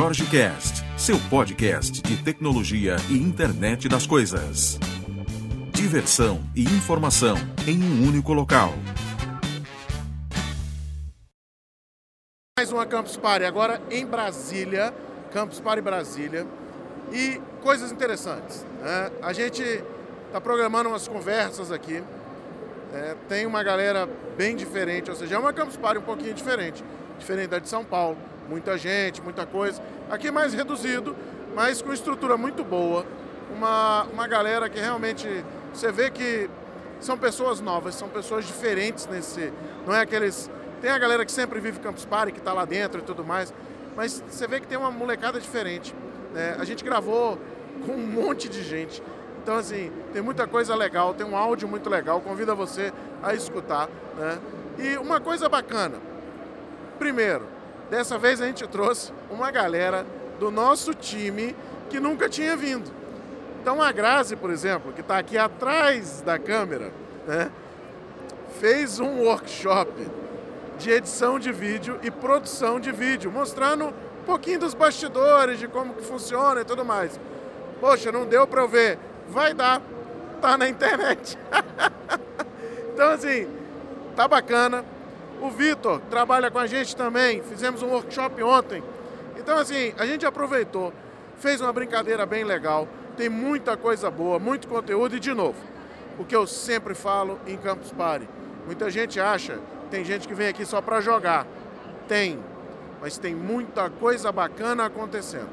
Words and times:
Jorge 0.00 0.24
Cast, 0.30 0.82
seu 0.96 1.18
podcast 1.28 2.00
de 2.00 2.24
tecnologia 2.24 2.96
e 3.10 3.18
internet 3.18 3.86
das 3.86 4.06
coisas. 4.06 4.78
Diversão 5.74 6.40
e 6.56 6.62
informação 6.62 7.36
em 7.66 7.82
um 7.84 8.08
único 8.08 8.32
local. 8.32 8.72
Mais 12.58 12.72
uma 12.72 12.86
Campus 12.86 13.18
Party, 13.18 13.44
agora 13.44 13.78
em 13.90 14.06
Brasília, 14.06 14.94
Campus 15.34 15.60
Party 15.60 15.82
Brasília. 15.82 16.46
E 17.12 17.38
coisas 17.60 17.92
interessantes. 17.92 18.64
Né? 18.80 19.10
A 19.20 19.34
gente 19.34 19.62
está 19.62 20.40
programando 20.40 20.88
umas 20.88 21.06
conversas 21.06 21.70
aqui. 21.70 22.02
É, 22.94 23.16
tem 23.28 23.44
uma 23.44 23.62
galera 23.62 24.08
bem 24.34 24.56
diferente, 24.56 25.10
ou 25.10 25.16
seja, 25.16 25.34
é 25.34 25.38
uma 25.38 25.52
Campus 25.52 25.76
Party 25.76 25.98
um 25.98 26.04
pouquinho 26.04 26.32
diferente. 26.32 26.82
Diferente 27.18 27.48
da 27.48 27.58
de 27.58 27.68
São 27.68 27.84
Paulo. 27.84 28.16
Muita 28.50 28.76
gente, 28.76 29.22
muita 29.22 29.46
coisa. 29.46 29.80
Aqui 30.10 30.26
é 30.26 30.30
mais 30.32 30.52
reduzido, 30.52 31.14
mas 31.54 31.80
com 31.80 31.92
estrutura 31.92 32.36
muito 32.36 32.64
boa. 32.64 33.06
Uma, 33.54 34.02
uma 34.12 34.26
galera 34.26 34.68
que 34.68 34.80
realmente 34.80 35.44
você 35.72 35.92
vê 35.92 36.10
que 36.10 36.50
são 36.98 37.16
pessoas 37.16 37.60
novas, 37.60 37.94
são 37.94 38.08
pessoas 38.08 38.44
diferentes 38.44 39.06
nesse. 39.06 39.52
Não 39.86 39.94
é 39.94 40.00
aqueles. 40.00 40.50
Tem 40.82 40.90
a 40.90 40.98
galera 40.98 41.24
que 41.24 41.30
sempre 41.30 41.60
vive 41.60 41.78
Campus 41.78 42.04
Party, 42.04 42.32
que 42.32 42.40
está 42.40 42.52
lá 42.52 42.64
dentro 42.64 42.98
e 42.98 43.04
tudo 43.04 43.24
mais, 43.24 43.54
mas 43.94 44.20
você 44.28 44.48
vê 44.48 44.58
que 44.58 44.66
tem 44.66 44.76
uma 44.76 44.90
molecada 44.90 45.38
diferente. 45.38 45.94
Né? 46.34 46.56
A 46.58 46.64
gente 46.64 46.82
gravou 46.82 47.38
com 47.86 47.92
um 47.92 48.04
monte 48.04 48.48
de 48.48 48.64
gente. 48.64 49.00
Então, 49.40 49.58
assim, 49.58 49.92
tem 50.12 50.22
muita 50.22 50.48
coisa 50.48 50.74
legal, 50.74 51.14
tem 51.14 51.24
um 51.24 51.36
áudio 51.36 51.68
muito 51.68 51.88
legal, 51.88 52.20
convido 52.20 52.56
você 52.56 52.92
a 53.22 53.32
escutar. 53.32 53.88
Né? 54.18 54.38
E 54.76 54.96
uma 54.96 55.20
coisa 55.20 55.48
bacana. 55.48 55.98
Primeiro, 56.98 57.59
dessa 57.90 58.16
vez 58.16 58.40
a 58.40 58.46
gente 58.46 58.66
trouxe 58.68 59.12
uma 59.30 59.50
galera 59.50 60.06
do 60.38 60.50
nosso 60.50 60.94
time 60.94 61.54
que 61.90 61.98
nunca 61.98 62.28
tinha 62.28 62.56
vindo. 62.56 62.90
Então 63.60 63.82
a 63.82 63.92
Grazi, 63.92 64.36
por 64.36 64.50
exemplo, 64.50 64.92
que 64.92 65.00
está 65.00 65.18
aqui 65.18 65.36
atrás 65.36 66.22
da 66.22 66.38
câmera, 66.38 66.92
né, 67.26 67.50
fez 68.58 69.00
um 69.00 69.24
workshop 69.24 70.06
de 70.78 70.90
edição 70.90 71.38
de 71.38 71.52
vídeo 71.52 71.98
e 72.02 72.10
produção 72.10 72.80
de 72.80 72.90
vídeo, 72.90 73.30
mostrando 73.30 73.86
um 73.86 74.24
pouquinho 74.24 74.60
dos 74.60 74.72
bastidores, 74.72 75.58
de 75.58 75.68
como 75.68 75.92
que 75.92 76.02
funciona 76.02 76.62
e 76.62 76.64
tudo 76.64 76.84
mais. 76.84 77.20
Poxa, 77.80 78.10
não 78.10 78.24
deu 78.24 78.46
para 78.46 78.62
eu 78.62 78.68
ver. 78.68 78.98
Vai 79.28 79.52
dar. 79.52 79.82
Tá 80.40 80.56
na 80.56 80.68
internet. 80.68 81.38
então 82.94 83.10
assim, 83.10 83.46
tá 84.16 84.26
bacana. 84.26 84.84
O 85.40 85.50
Vitor 85.50 86.00
trabalha 86.10 86.50
com 86.50 86.58
a 86.58 86.66
gente 86.66 86.94
também. 86.94 87.42
Fizemos 87.42 87.82
um 87.82 87.88
workshop 87.88 88.42
ontem. 88.42 88.82
Então 89.38 89.56
assim, 89.56 89.94
a 89.98 90.04
gente 90.04 90.26
aproveitou, 90.26 90.92
fez 91.38 91.60
uma 91.60 91.72
brincadeira 91.72 92.26
bem 92.26 92.44
legal. 92.44 92.86
Tem 93.16 93.28
muita 93.28 93.76
coisa 93.76 94.10
boa, 94.10 94.38
muito 94.38 94.68
conteúdo 94.68 95.16
e 95.16 95.20
de 95.20 95.32
novo, 95.32 95.58
o 96.18 96.24
que 96.24 96.36
eu 96.36 96.46
sempre 96.46 96.94
falo 96.94 97.40
em 97.46 97.56
Campus 97.56 97.90
Party. 97.92 98.28
Muita 98.66 98.90
gente 98.90 99.18
acha, 99.18 99.58
tem 99.90 100.04
gente 100.04 100.28
que 100.28 100.34
vem 100.34 100.48
aqui 100.48 100.64
só 100.64 100.80
para 100.80 101.00
jogar. 101.00 101.46
Tem, 102.06 102.38
mas 103.00 103.18
tem 103.18 103.34
muita 103.34 103.88
coisa 103.88 104.30
bacana 104.30 104.84
acontecendo. 104.84 105.48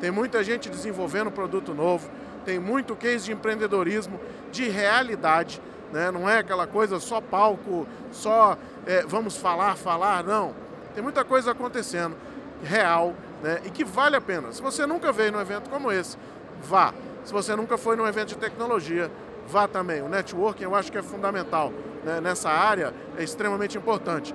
Tem 0.00 0.10
muita 0.10 0.42
gente 0.42 0.68
desenvolvendo 0.68 1.30
produto 1.30 1.74
novo, 1.74 2.08
tem 2.44 2.58
muito 2.58 2.96
case 2.96 3.26
de 3.26 3.32
empreendedorismo, 3.32 4.18
de 4.50 4.68
realidade, 4.68 5.60
né? 5.92 6.10
não 6.10 6.28
é 6.28 6.38
aquela 6.38 6.66
coisa 6.66 7.00
só 7.00 7.20
palco, 7.20 7.86
só 8.10 8.56
é, 8.86 9.04
vamos 9.06 9.36
falar, 9.36 9.76
falar, 9.76 10.24
não. 10.24 10.54
Tem 10.94 11.02
muita 11.02 11.24
coisa 11.24 11.52
acontecendo, 11.52 12.16
real, 12.62 13.14
né? 13.42 13.60
e 13.64 13.70
que 13.70 13.84
vale 13.84 14.16
a 14.16 14.20
pena. 14.20 14.52
Se 14.52 14.62
você 14.62 14.86
nunca 14.86 15.12
veio 15.12 15.32
num 15.32 15.40
evento 15.40 15.70
como 15.70 15.92
esse, 15.92 16.16
vá. 16.62 16.92
Se 17.24 17.32
você 17.32 17.54
nunca 17.54 17.76
foi 17.76 17.96
num 17.96 18.06
evento 18.06 18.28
de 18.28 18.36
tecnologia, 18.36 19.10
vá 19.46 19.68
também. 19.68 20.02
O 20.02 20.08
networking 20.08 20.64
eu 20.64 20.74
acho 20.74 20.90
que 20.90 20.98
é 20.98 21.02
fundamental 21.02 21.72
né? 22.04 22.20
nessa 22.20 22.50
área, 22.50 22.92
é 23.16 23.22
extremamente 23.22 23.76
importante. 23.76 24.34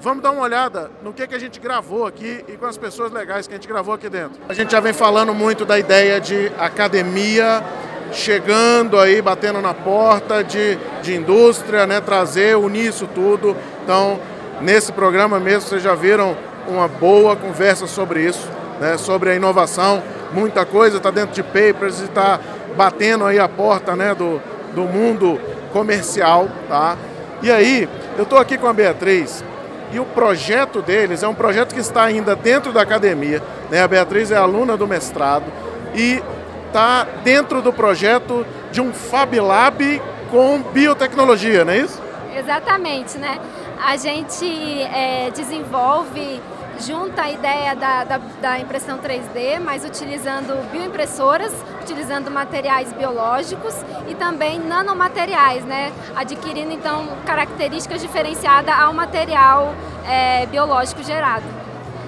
Vamos 0.00 0.22
dar 0.22 0.30
uma 0.30 0.42
olhada 0.42 0.90
no 1.02 1.12
que, 1.12 1.26
que 1.26 1.34
a 1.34 1.38
gente 1.40 1.58
gravou 1.58 2.06
aqui 2.06 2.44
e 2.46 2.56
com 2.56 2.66
as 2.66 2.78
pessoas 2.78 3.10
legais 3.10 3.48
que 3.48 3.54
a 3.54 3.56
gente 3.56 3.66
gravou 3.66 3.92
aqui 3.92 4.08
dentro. 4.08 4.40
A 4.48 4.54
gente 4.54 4.70
já 4.70 4.78
vem 4.78 4.92
falando 4.92 5.34
muito 5.34 5.64
da 5.64 5.76
ideia 5.76 6.20
de 6.20 6.52
academia 6.56 7.64
chegando 8.12 8.98
aí, 8.98 9.20
batendo 9.20 9.60
na 9.60 9.74
porta 9.74 10.42
de, 10.42 10.78
de 11.02 11.14
indústria, 11.14 11.86
né, 11.86 12.00
trazer, 12.00 12.56
unir 12.56 12.86
isso 12.86 13.08
tudo. 13.14 13.56
Então, 13.82 14.18
nesse 14.60 14.92
programa 14.92 15.38
mesmo, 15.38 15.68
vocês 15.68 15.82
já 15.82 15.94
viram 15.94 16.36
uma 16.66 16.88
boa 16.88 17.36
conversa 17.36 17.86
sobre 17.86 18.22
isso, 18.22 18.48
né, 18.80 18.96
sobre 18.96 19.30
a 19.30 19.34
inovação. 19.34 20.02
Muita 20.32 20.64
coisa 20.64 20.98
está 20.98 21.10
dentro 21.10 21.34
de 21.34 21.42
papers 21.42 22.00
e 22.00 22.04
está 22.04 22.38
batendo 22.76 23.24
aí 23.24 23.38
a 23.38 23.48
porta 23.48 23.96
né, 23.96 24.14
do, 24.14 24.40
do 24.74 24.82
mundo 24.82 25.40
comercial. 25.72 26.48
Tá? 26.68 26.96
E 27.42 27.50
aí, 27.50 27.88
eu 28.16 28.24
estou 28.24 28.38
aqui 28.38 28.58
com 28.58 28.66
a 28.66 28.72
Beatriz, 28.72 29.44
e 29.92 29.98
o 29.98 30.04
projeto 30.04 30.82
deles 30.82 31.22
é 31.22 31.28
um 31.28 31.34
projeto 31.34 31.74
que 31.74 31.80
está 31.80 32.04
ainda 32.04 32.36
dentro 32.36 32.72
da 32.72 32.82
academia. 32.82 33.42
Né? 33.70 33.80
A 33.80 33.88
Beatriz 33.88 34.30
é 34.30 34.36
aluna 34.36 34.76
do 34.76 34.86
mestrado 34.86 35.46
e 35.94 36.22
está 36.68 37.06
dentro 37.24 37.60
do 37.60 37.72
projeto 37.72 38.46
de 38.70 38.80
um 38.80 38.92
Fab 38.92 39.34
Lab 39.40 40.02
com 40.30 40.62
biotecnologia, 40.62 41.64
não 41.64 41.72
é 41.72 41.78
isso? 41.78 42.00
Exatamente, 42.36 43.18
né? 43.18 43.40
A 43.84 43.96
gente 43.96 44.46
é, 44.82 45.30
desenvolve 45.30 46.40
junta 46.80 47.22
a 47.22 47.30
ideia 47.30 47.74
da, 47.74 48.04
da, 48.04 48.20
da, 48.40 48.58
impressão 48.60 48.98
3D, 48.98 49.58
mas 49.60 49.84
utilizando 49.84 50.70
bioimpressoras, 50.70 51.52
utilizando 51.82 52.30
materiais 52.30 52.92
biológicos 52.92 53.74
e 54.06 54.14
também 54.14 54.60
nanomateriais, 54.60 55.64
né? 55.64 55.92
adquirindo 56.14 56.72
então 56.72 57.08
características 57.26 58.00
diferenciadas 58.00 58.72
ao 58.72 58.92
material 58.92 59.74
é, 60.06 60.46
biológico 60.46 61.02
gerado. 61.02 61.44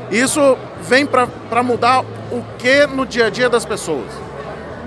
Isso 0.08 0.56
vem 0.80 1.04
para 1.04 1.62
mudar 1.64 2.04
o 2.30 2.44
que 2.58 2.86
no 2.86 3.04
dia 3.04 3.26
a 3.26 3.30
dia 3.30 3.48
das 3.48 3.64
pessoas? 3.64 4.29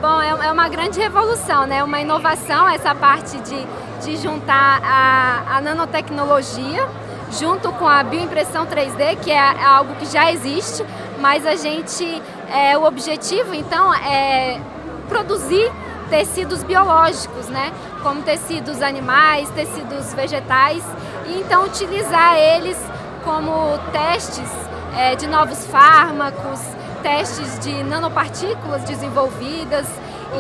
Bom, 0.04 0.22
é, 0.22 0.48
é 0.48 0.52
uma 0.52 0.68
grande 0.68 1.00
revolução, 1.00 1.66
né? 1.66 1.82
uma 1.82 1.98
inovação 1.98 2.68
essa 2.68 2.94
parte 2.94 3.38
de, 3.38 3.66
de 4.04 4.18
juntar 4.18 4.82
a, 4.84 5.56
a 5.56 5.62
nanotecnologia 5.62 6.86
junto 7.32 7.72
com 7.72 7.88
a 7.88 8.04
bioimpressão 8.04 8.66
3D, 8.66 9.18
que 9.22 9.32
é 9.32 9.40
algo 9.40 9.96
que 9.96 10.06
já 10.06 10.30
existe, 10.30 10.86
mas 11.20 11.46
a 11.46 11.56
gente, 11.56 12.22
é, 12.52 12.78
o 12.78 12.84
objetivo 12.84 13.54
então 13.54 13.94
é 13.94 14.60
produzir 15.08 15.72
tecidos 16.10 16.64
biológicos, 16.64 17.48
né? 17.48 17.72
Como 18.02 18.22
tecidos 18.24 18.82
animais, 18.82 19.50
tecidos 19.52 20.14
vegetais, 20.14 20.84
e 21.28 21.40
então 21.40 21.64
utilizar 21.64 22.36
eles 22.38 22.78
como 23.24 23.78
testes 23.94 24.52
é, 24.98 25.16
de 25.16 25.28
novos 25.28 25.66
fármacos, 25.68 26.60
testes 27.04 27.60
de 27.60 27.84
nanopartículas 27.84 28.82
desenvolvidas 28.84 29.86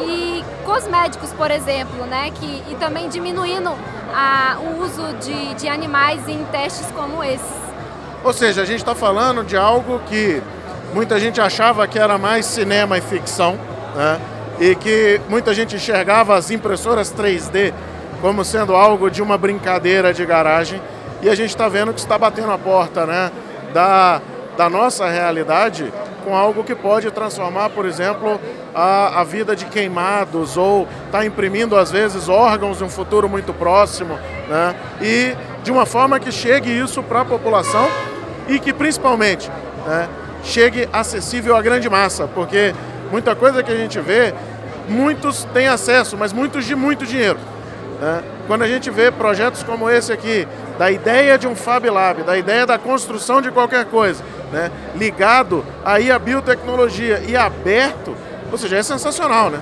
e 0.02 0.44
cosméticos, 0.66 1.32
por 1.34 1.52
exemplo, 1.52 2.06
né? 2.06 2.32
Que, 2.34 2.64
e 2.72 2.76
também 2.80 3.10
diminuindo 3.10 3.72
a, 4.14 4.58
o 4.60 4.82
uso 4.82 5.14
de, 5.22 5.54
de 5.56 5.68
animais 5.68 6.28
em 6.28 6.44
testes 6.46 6.88
como 6.92 7.24
esses. 7.24 7.64
Ou 8.24 8.34
seja, 8.34 8.62
a 8.62 8.66
gente 8.66 8.80
está 8.80 8.96
falando 8.96 9.44
de 9.44 9.58
algo 9.58 10.00
que 10.08 10.42
muita 10.94 11.20
gente 11.20 11.42
achava 11.42 11.86
que 11.88 12.00
era 12.00 12.18
mais 12.18 12.46
cinema 12.46 12.98
e 12.98 13.02
ficção, 13.02 13.60
né? 13.96 14.20
e 14.60 14.76
que 14.76 15.20
muita 15.28 15.54
gente 15.54 15.76
enxergava 15.76 16.36
as 16.36 16.50
impressoras 16.50 17.14
3D 17.14 17.74
como 18.22 18.46
sendo 18.46 18.74
algo 18.74 19.12
de 19.12 19.22
uma 19.22 19.38
brincadeira 19.38 20.14
de 20.14 20.26
garagem, 20.26 20.82
e 21.22 21.30
a 21.30 21.36
gente 21.36 21.50
está 21.50 21.68
vendo 21.68 21.94
que 21.94 22.00
está 22.00 22.18
batendo 22.18 22.52
a 22.52 22.58
porta 22.58 23.06
né? 23.06 23.30
da, 23.74 24.22
da 24.56 24.70
nossa 24.70 25.10
realidade 25.10 25.92
com 26.24 26.36
algo 26.36 26.64
que 26.64 26.74
pode 26.74 27.10
transformar, 27.12 27.70
por 27.70 27.86
exemplo, 27.86 28.40
a, 28.74 29.22
a 29.22 29.24
vida 29.24 29.56
de 29.56 29.66
queimados 29.66 30.58
ou 30.58 30.88
está 31.06 31.26
imprimindo, 31.26 31.78
às 31.78 31.92
vezes, 31.92 32.30
órgãos 32.30 32.78
de 32.78 32.84
um 32.84 32.90
futuro 32.90 33.30
muito 33.30 33.54
próximo, 33.54 34.18
né? 34.50 34.76
e 35.02 35.36
de 35.64 35.72
uma 35.72 35.86
forma 35.86 36.20
que 36.20 36.32
chegue 36.32 36.70
isso 36.70 37.02
para 37.04 37.22
a 37.22 37.26
população 37.26 37.88
e 38.48 38.60
que, 38.60 38.74
principalmente, 38.74 39.50
né, 39.86 40.10
chegue 40.44 40.90
acessível 40.92 41.56
à 41.56 41.62
grande 41.62 41.90
massa, 41.90 42.28
porque 42.28 42.74
muita 43.12 43.36
coisa 43.36 43.64
que 43.64 43.72
a 43.72 43.78
gente 43.78 44.00
vê, 44.00 44.34
muitos 44.90 45.46
têm 45.54 45.68
acesso, 45.68 46.18
mas 46.18 46.34
muitos 46.34 46.66
de 46.66 46.76
muito 46.76 47.06
dinheiro. 47.06 47.40
Né? 48.02 48.22
Quando 48.48 48.64
a 48.64 48.68
gente 48.68 48.90
vê 48.90 49.12
projetos 49.12 49.64
como 49.64 49.90
esse 49.90 50.12
aqui, 50.12 50.48
da 50.78 50.92
ideia 50.92 51.38
de 51.38 51.48
um 51.48 51.56
Fab 51.56 51.90
Lab, 51.90 52.24
da 52.24 52.38
ideia 52.38 52.66
da 52.66 52.78
construção 52.78 53.42
de 53.42 53.52
qualquer 53.52 53.86
coisa, 53.86 54.24
né? 54.52 54.70
ligado 54.96 55.66
aí 55.84 56.12
à 56.12 56.20
biotecnologia 56.20 57.24
e 57.26 57.36
aberto, 57.38 58.16
ou 58.52 58.58
seja, 58.58 58.78
é 58.78 58.84
sensacional, 58.84 59.50
né? 59.50 59.60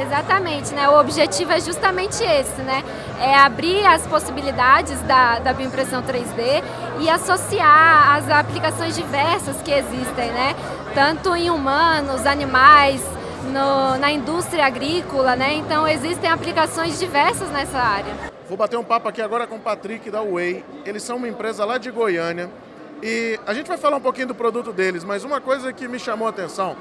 Exatamente, 0.00 0.74
né? 0.74 0.88
O 0.88 0.98
objetivo 0.98 1.52
é 1.52 1.60
justamente 1.60 2.22
esse, 2.24 2.60
né? 2.62 2.82
É 3.20 3.36
abrir 3.36 3.86
as 3.86 4.04
possibilidades 4.06 4.98
da, 5.02 5.38
da 5.38 5.52
bioimpressão 5.52 6.02
3D 6.02 6.62
e 7.00 7.08
associar 7.08 8.16
as 8.16 8.28
aplicações 8.28 8.96
diversas 8.96 9.56
que 9.62 9.70
existem, 9.70 10.32
né? 10.32 10.56
Tanto 10.94 11.34
em 11.36 11.48
humanos, 11.48 12.26
animais, 12.26 13.00
no, 13.44 13.98
na 13.98 14.10
indústria 14.10 14.66
agrícola, 14.66 15.36
né? 15.36 15.54
Então 15.54 15.86
existem 15.86 16.30
aplicações 16.30 16.98
diversas 16.98 17.50
nessa 17.50 17.78
área. 17.78 18.14
Vou 18.48 18.56
bater 18.56 18.76
um 18.76 18.84
papo 18.84 19.08
aqui 19.08 19.22
agora 19.22 19.46
com 19.46 19.56
o 19.56 19.60
Patrick 19.60 20.10
da 20.10 20.22
Way. 20.22 20.64
Eles 20.84 21.02
são 21.02 21.16
uma 21.16 21.28
empresa 21.28 21.64
lá 21.64 21.78
de 21.78 21.90
Goiânia 21.90 22.50
e 23.02 23.38
a 23.46 23.54
gente 23.54 23.66
vai 23.66 23.76
falar 23.76 23.96
um 23.96 24.00
pouquinho 24.00 24.28
do 24.28 24.34
produto 24.34 24.72
deles, 24.72 25.04
mas 25.04 25.24
uma 25.24 25.40
coisa 25.40 25.72
que 25.72 25.86
me 25.88 25.98
chamou 25.98 26.26
a 26.26 26.30
atenção 26.30 26.76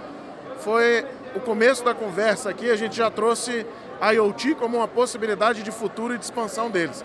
foi 0.60 1.06
o 1.36 1.40
começo 1.40 1.84
da 1.84 1.94
conversa 1.94 2.50
aqui, 2.50 2.70
a 2.70 2.76
gente 2.76 2.96
já 2.96 3.10
trouxe 3.10 3.66
a 4.00 4.12
IoT 4.12 4.56
como 4.56 4.78
uma 4.78 4.88
possibilidade 4.88 5.64
de 5.64 5.72
futuro 5.72 6.14
e 6.14 6.18
de 6.18 6.24
expansão 6.24 6.70
deles. 6.70 7.04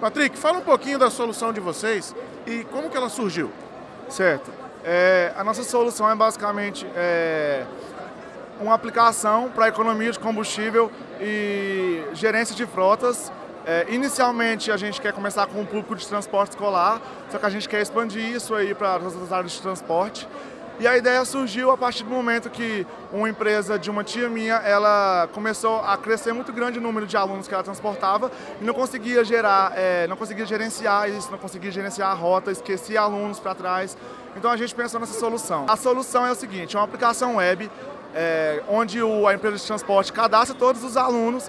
Patrick, 0.00 0.36
fala 0.38 0.58
um 0.58 0.62
pouquinho 0.62 0.98
da 0.98 1.10
solução 1.10 1.52
de 1.52 1.60
vocês 1.60 2.14
e 2.46 2.64
como 2.64 2.88
que 2.88 2.96
ela 2.96 3.08
surgiu. 3.08 3.50
Certo. 4.08 4.50
É, 4.84 5.32
a 5.36 5.42
nossa 5.42 5.62
solução 5.64 6.10
é 6.10 6.14
basicamente 6.14 6.86
é, 6.94 7.64
uma 8.60 8.74
aplicação 8.74 9.50
para 9.50 9.68
economia 9.68 10.10
de 10.10 10.18
combustível 10.18 10.90
e 11.20 12.02
gerência 12.12 12.54
de 12.54 12.66
frotas. 12.66 13.32
É, 13.66 13.86
inicialmente 13.90 14.72
a 14.72 14.76
gente 14.76 15.00
quer 15.00 15.12
começar 15.12 15.46
com 15.46 15.60
um 15.60 15.66
público 15.66 15.94
de 15.94 16.06
transporte 16.06 16.50
escolar, 16.50 17.00
só 17.30 17.38
que 17.38 17.44
a 17.44 17.50
gente 17.50 17.68
quer 17.68 17.82
expandir 17.82 18.24
isso 18.24 18.54
aí 18.54 18.74
para 18.74 18.96
as 18.96 19.14
outras 19.14 19.32
áreas 19.32 19.52
de 19.52 19.60
transporte. 19.60 20.26
E 20.80 20.86
a 20.86 20.96
ideia 20.96 21.24
surgiu 21.24 21.72
a 21.72 21.76
partir 21.76 22.04
do 22.04 22.10
momento 22.10 22.48
que 22.48 22.86
uma 23.12 23.28
empresa 23.28 23.76
de 23.76 23.90
uma 23.90 24.04
tia 24.04 24.28
minha, 24.28 24.54
ela 24.54 25.28
começou 25.32 25.80
a 25.80 25.96
crescer 25.96 26.32
muito 26.32 26.52
grande 26.52 26.78
o 26.78 26.80
número 26.80 27.04
de 27.04 27.16
alunos 27.16 27.48
que 27.48 27.54
ela 27.54 27.64
transportava 27.64 28.30
e 28.60 28.64
não 28.64 28.72
conseguia 28.72 29.24
gerar, 29.24 29.72
é, 29.74 30.06
não 30.06 30.16
conseguia 30.16 30.46
gerenciar 30.46 31.10
isso, 31.10 31.32
não 31.32 31.38
conseguia 31.38 31.72
gerenciar 31.72 32.10
a 32.10 32.14
rota, 32.14 32.52
esquecia 32.52 33.00
alunos 33.00 33.40
para 33.40 33.56
trás. 33.56 33.98
Então 34.36 34.52
a 34.52 34.56
gente 34.56 34.72
pensou 34.72 35.00
nessa 35.00 35.18
solução. 35.18 35.66
A 35.68 35.74
solução 35.74 36.24
é 36.24 36.30
o 36.30 36.36
seguinte, 36.36 36.76
é 36.76 36.78
uma 36.78 36.84
aplicação 36.84 37.36
web 37.36 37.68
é, 38.20 38.60
onde 38.68 39.00
o, 39.00 39.28
a 39.28 39.34
empresa 39.34 39.58
de 39.58 39.62
transporte 39.62 40.12
cadastra 40.12 40.52
todos 40.52 40.82
os 40.82 40.96
alunos 40.96 41.48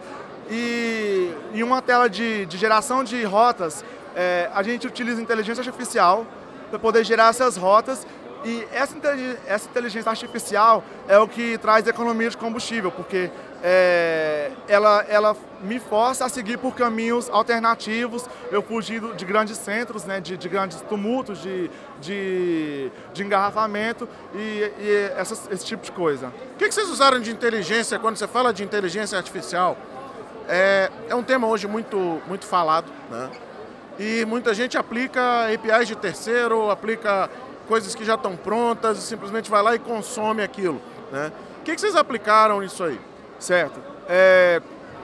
e 0.52 1.34
em 1.52 1.64
uma 1.64 1.82
tela 1.82 2.08
de, 2.08 2.46
de 2.46 2.58
geração 2.60 3.04
de 3.04 3.24
rotas, 3.24 3.84
é, 4.16 4.48
a 4.54 4.62
gente 4.62 4.86
utiliza 4.86 5.20
inteligência 5.20 5.62
artificial 5.62 6.28
para 6.70 6.78
poder 6.78 7.04
gerar 7.04 7.30
essas 7.30 7.58
rotas 7.58 8.06
e 8.46 8.66
essa 8.72 8.96
inteligência, 8.96 9.40
essa 9.48 9.70
inteligência 9.70 10.10
artificial 10.10 10.84
é 11.08 11.18
o 11.20 11.28
que 11.28 11.58
traz 11.58 11.86
economia 11.88 12.30
de 12.30 12.38
combustível, 12.38 12.92
porque 12.92 13.30
é, 13.62 14.52
ela, 14.68 15.06
ela 15.10 15.36
me 15.62 15.80
força 15.80 16.26
a 16.26 16.30
seguir 16.30 16.58
por 16.58 16.74
caminhos 16.74 17.30
alternativos, 17.30 18.26
eu 18.50 18.62
fugindo 18.62 19.14
de 19.14 19.26
grandes 19.26 19.58
centros, 19.58 20.06
né, 20.06 20.22
de, 20.22 20.38
de 20.38 20.48
grandes 20.48 20.80
tumultos, 20.82 21.42
de, 21.42 21.70
de, 22.00 22.90
de 23.14 23.24
engarrafamento 23.24 24.08
e, 24.34 24.72
e 24.80 25.12
essas, 25.18 25.50
esse 25.52 25.66
tipo 25.66 25.84
de 25.84 25.92
coisa. 25.92 26.28
O 26.28 26.58
que, 26.58 26.68
que 26.68 26.74
vocês 26.74 26.90
usaram 26.90 27.20
de 27.20 27.32
inteligência 27.32 28.00
quando 28.00 28.16
você 28.16 28.28
fala 28.28 28.54
de 28.54 28.64
inteligência 28.64 29.18
artificial? 29.18 29.78
É, 30.48 30.90
é 31.10 31.16
um 31.16 31.24
tema 31.24 31.46
hoje 31.48 31.68
muito, 31.68 32.22
muito 32.26 32.46
falado, 32.46 32.88
né? 33.12 33.30
E 34.00 34.24
muita 34.24 34.54
gente 34.54 34.78
aplica 34.78 35.54
APIs 35.54 35.90
de 35.90 35.96
terceiro, 35.96 36.72
aplica 36.72 37.30
coisas 37.70 37.94
que 37.94 38.04
já 38.04 38.16
estão 38.16 38.36
prontas 38.36 38.98
e 38.98 39.02
simplesmente 39.02 39.48
vai 39.48 39.62
lá 39.62 39.76
e 39.76 39.80
consome 39.80 40.42
aquilo. 40.42 40.82
Né? 41.12 41.32
O 41.60 41.64
que, 41.64 41.76
que 41.76 41.80
vocês 41.80 41.96
aplicaram 41.96 42.62
nisso 42.62 42.84
aí? 42.84 43.00
Certo. 43.38 43.80
É, 44.10 44.60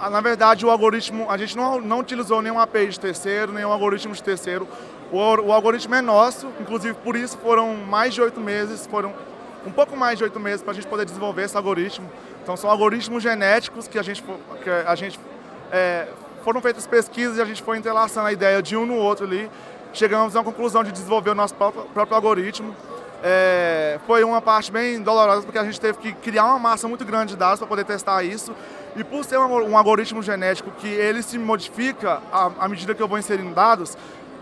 na 0.10 0.20
verdade, 0.20 0.66
o 0.66 0.72
algoritmo, 0.72 1.30
a 1.30 1.38
gente 1.38 1.56
não, 1.56 1.80
não 1.80 2.00
utilizou 2.00 2.42
nenhum 2.42 2.60
API 2.60 2.88
de 2.88 3.00
terceiro, 3.00 3.54
nenhum 3.54 3.72
algoritmo 3.72 4.16
de 4.16 4.24
terceiro. 4.24 4.68
O, 5.12 5.18
o 5.20 5.54
algoritmo 5.54 5.94
é 5.94 6.02
nosso, 6.02 6.48
inclusive 6.60 6.96
por 6.96 7.16
isso 7.16 7.38
foram 7.38 7.76
mais 7.76 8.16
de 8.16 8.22
oito 8.22 8.42
meses, 8.42 8.88
foram 8.88 9.14
um 9.64 9.72
pouco 9.72 9.96
mais 9.96 10.18
de 10.18 10.24
oito 10.24 10.40
meses 10.40 10.64
para 10.64 10.72
a 10.72 10.76
gente 10.76 10.88
poder 10.88 11.06
desenvolver 11.06 11.44
esse 11.44 11.56
algoritmo. 11.56 12.10
Então 12.42 12.58
são 12.58 12.68
algoritmos 12.68 13.22
genéticos 13.22 13.88
que 13.88 14.00
a 14.00 14.04
gente, 14.04 14.24
que 14.64 14.70
a 14.70 14.96
gente 14.96 15.20
é, 15.72 16.08
foram 16.44 16.60
feitas 16.62 16.88
pesquisas 16.88 17.38
e 17.38 17.42
a 17.42 17.46
gente 17.46 17.62
foi 17.62 17.78
entrelaçando 17.78 18.28
a 18.28 18.34
ideia 18.34 18.60
de 18.60 18.76
um 18.76 18.88
no 18.88 18.96
outro 18.96 19.26
ali 19.28 19.52
chegamos 19.98 20.36
à 20.36 20.44
conclusão 20.44 20.84
de 20.84 20.92
desenvolver 20.92 21.32
o 21.32 21.36
nosso 21.36 21.56
próprio, 21.56 21.84
próprio 21.86 22.16
algoritmo. 22.16 22.76
É, 23.24 24.00
foi 24.06 24.24
uma 24.24 24.42
parte 24.42 24.72
bem 24.72 25.02
dolorosa 25.02 25.42
porque 25.42 25.58
a 25.58 25.64
gente 25.64 25.80
teve 25.80 25.98
que 25.98 26.14
criar 26.14 26.46
uma 26.46 26.60
massa 26.60 26.88
muito 26.88 27.04
grande 27.06 27.34
de 27.34 27.40
dados 27.40 27.60
para 27.60 27.68
poder 27.68 27.86
testar 27.86 28.24
isso. 28.24 28.54
E 28.96 29.04
por 29.04 29.24
ser 29.26 29.38
um, 29.40 29.78
algoritmo 29.78 30.22
genético 30.22 30.72
que 30.72 30.88
ele 30.88 31.22
se 31.24 31.38
modifica 31.38 32.22
à, 32.32 32.52
à 32.60 32.68
medida 32.68 32.94
que 32.94 33.02
eu 33.02 33.08
vou 33.08 33.18
inserindo 33.18 33.54
dados, 33.54 33.98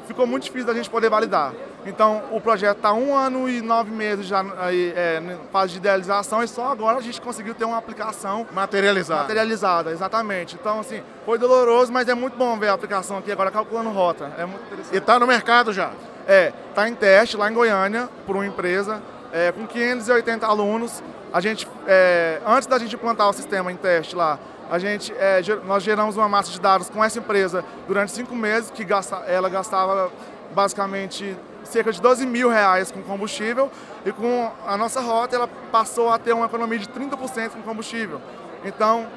ficou 0.07 0.27
muito 0.27 0.43
difícil 0.43 0.67
da 0.67 0.73
gente 0.73 0.89
poder 0.89 1.09
validar. 1.09 1.53
Então, 1.85 2.23
o 2.31 2.39
projeto 2.39 2.77
está 2.77 2.93
um 2.93 3.15
ano 3.15 3.49
e 3.49 3.61
nove 3.61 3.91
meses 3.91 4.25
já 4.25 4.43
aí, 4.59 4.93
é, 4.95 5.19
em 5.19 5.51
fase 5.51 5.73
de 5.73 5.79
idealização 5.79 6.41
e 6.41 6.47
só 6.47 6.71
agora 6.71 6.97
a 6.97 7.01
gente 7.01 7.19
conseguiu 7.19 7.53
ter 7.53 7.65
uma 7.65 7.77
aplicação 7.77 8.47
materializada. 8.53 9.21
Materializada, 9.23 9.91
exatamente. 9.91 10.55
Então, 10.55 10.79
assim, 10.79 11.01
foi 11.25 11.37
doloroso, 11.37 11.91
mas 11.91 12.07
é 12.07 12.13
muito 12.13 12.37
bom 12.37 12.57
ver 12.57 12.69
a 12.69 12.73
aplicação 12.73 13.17
aqui 13.17 13.31
agora 13.31 13.51
calculando 13.51 13.89
rota. 13.89 14.31
É 14.37 14.45
muito 14.45 14.63
interessante. 14.65 14.95
E 14.95 14.97
está 14.97 15.19
no 15.19 15.27
mercado 15.27 15.73
já? 15.73 15.91
É, 16.25 16.53
está 16.69 16.87
em 16.87 16.95
teste 16.95 17.35
lá 17.35 17.51
em 17.51 17.53
Goiânia 17.53 18.09
por 18.25 18.35
uma 18.35 18.45
empresa 18.45 19.01
é, 19.33 19.51
com 19.51 19.67
580 19.67 20.45
alunos. 20.45 21.03
A 21.33 21.41
gente, 21.41 21.67
é, 21.87 22.39
antes 22.45 22.67
da 22.67 22.77
gente 22.77 22.95
implantar 22.95 23.27
o 23.27 23.33
sistema 23.33 23.71
em 23.71 23.75
teste 23.75 24.15
lá, 24.15 24.39
a 24.69 24.79
gente, 24.79 25.11
é, 25.17 25.41
nós 25.65 25.83
geramos 25.83 26.15
uma 26.15 26.29
massa 26.29 26.51
de 26.51 26.61
dados 26.61 26.89
com 26.89 27.03
essa 27.03 27.19
empresa 27.19 27.65
durante 27.87 28.11
cinco 28.11 28.35
meses, 28.35 28.71
que 28.71 28.85
gasta, 28.85 29.17
ela 29.27 29.49
gastava 29.49 30.11
basicamente 30.53 31.35
cerca 31.63 31.91
de 31.91 32.01
12 32.01 32.25
mil 32.25 32.49
reais 32.49 32.91
com 32.91 33.01
combustível 33.01 33.71
e 34.05 34.11
com 34.11 34.51
a 34.65 34.77
nossa 34.77 34.99
rota 35.01 35.35
ela 35.35 35.47
passou 35.71 36.09
a 36.09 36.17
ter 36.17 36.33
uma 36.33 36.45
economia 36.45 36.79
de 36.79 36.87
30% 36.87 37.51
com 37.51 37.61
combustível. 37.61 38.21
Então, 38.65 39.07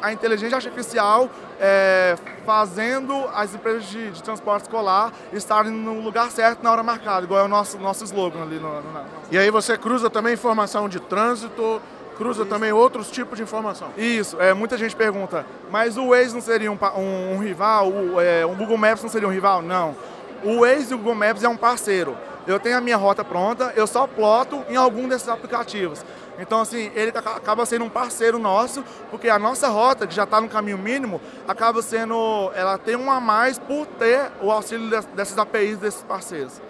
a 0.00 0.12
inteligência 0.12 0.56
artificial 0.56 1.28
é, 1.60 2.16
fazendo 2.46 3.28
as 3.34 3.54
empresas 3.54 3.84
de, 3.86 4.10
de, 4.10 4.22
transporte 4.22 4.62
escolar 4.62 5.12
estarem 5.32 5.72
no 5.72 6.00
lugar 6.00 6.30
certo 6.30 6.62
na 6.62 6.70
hora 6.70 6.82
marcada, 6.82 7.24
igual 7.24 7.40
é 7.40 7.44
o 7.44 7.48
nosso, 7.48 7.78
nosso 7.78 8.04
slogan 8.04 8.42
ali. 8.42 8.58
No, 8.58 8.74
no, 8.74 8.80
no... 8.80 9.04
E 9.30 9.38
aí 9.38 9.50
você 9.50 9.76
cruza 9.76 10.08
também 10.08 10.34
informação 10.34 10.88
de 10.88 11.00
trânsito, 11.00 11.82
cruza 12.16 12.42
Isso. 12.42 12.50
também 12.50 12.72
outros 12.72 13.10
tipos 13.10 13.36
de 13.36 13.42
informação. 13.42 13.88
Isso, 13.96 14.40
é, 14.40 14.54
muita 14.54 14.78
gente 14.78 14.94
pergunta, 14.94 15.44
mas 15.70 15.96
o 15.96 16.08
Waze 16.08 16.34
não 16.34 16.40
seria 16.40 16.70
um, 16.70 16.78
um, 16.96 17.34
um 17.34 17.38
rival? 17.38 17.88
O, 17.88 18.20
é, 18.20 18.46
o 18.46 18.54
Google 18.54 18.78
Maps 18.78 19.02
não 19.02 19.10
seria 19.10 19.28
um 19.28 19.32
rival? 19.32 19.62
Não. 19.62 19.96
O 20.44 20.60
Waze 20.60 20.92
e 20.92 20.94
o 20.94 20.98
Google 20.98 21.14
Maps 21.14 21.42
é 21.42 21.48
um 21.48 21.56
parceiro. 21.56 22.16
Eu 22.46 22.58
tenho 22.58 22.78
a 22.78 22.80
minha 22.80 22.96
rota 22.96 23.22
pronta, 23.22 23.72
eu 23.76 23.86
só 23.86 24.06
ploto 24.06 24.64
em 24.68 24.76
algum 24.76 25.06
desses 25.06 25.28
aplicativos. 25.28 26.04
Então, 26.38 26.60
assim, 26.60 26.90
ele 26.94 27.10
acaba 27.10 27.66
sendo 27.66 27.84
um 27.84 27.90
parceiro 27.90 28.38
nosso, 28.38 28.82
porque 29.10 29.28
a 29.28 29.38
nossa 29.38 29.68
rota, 29.68 30.06
que 30.06 30.14
já 30.14 30.24
está 30.24 30.40
no 30.40 30.48
caminho 30.48 30.78
mínimo, 30.78 31.20
acaba 31.46 31.82
sendo. 31.82 32.50
Ela 32.54 32.78
tem 32.78 32.96
um 32.96 33.10
a 33.10 33.20
mais 33.20 33.58
por 33.58 33.86
ter 33.86 34.30
o 34.40 34.50
auxílio 34.50 34.88
dessas 35.14 35.36
APIs 35.36 35.78
desses 35.78 36.02
parceiros. 36.02 36.60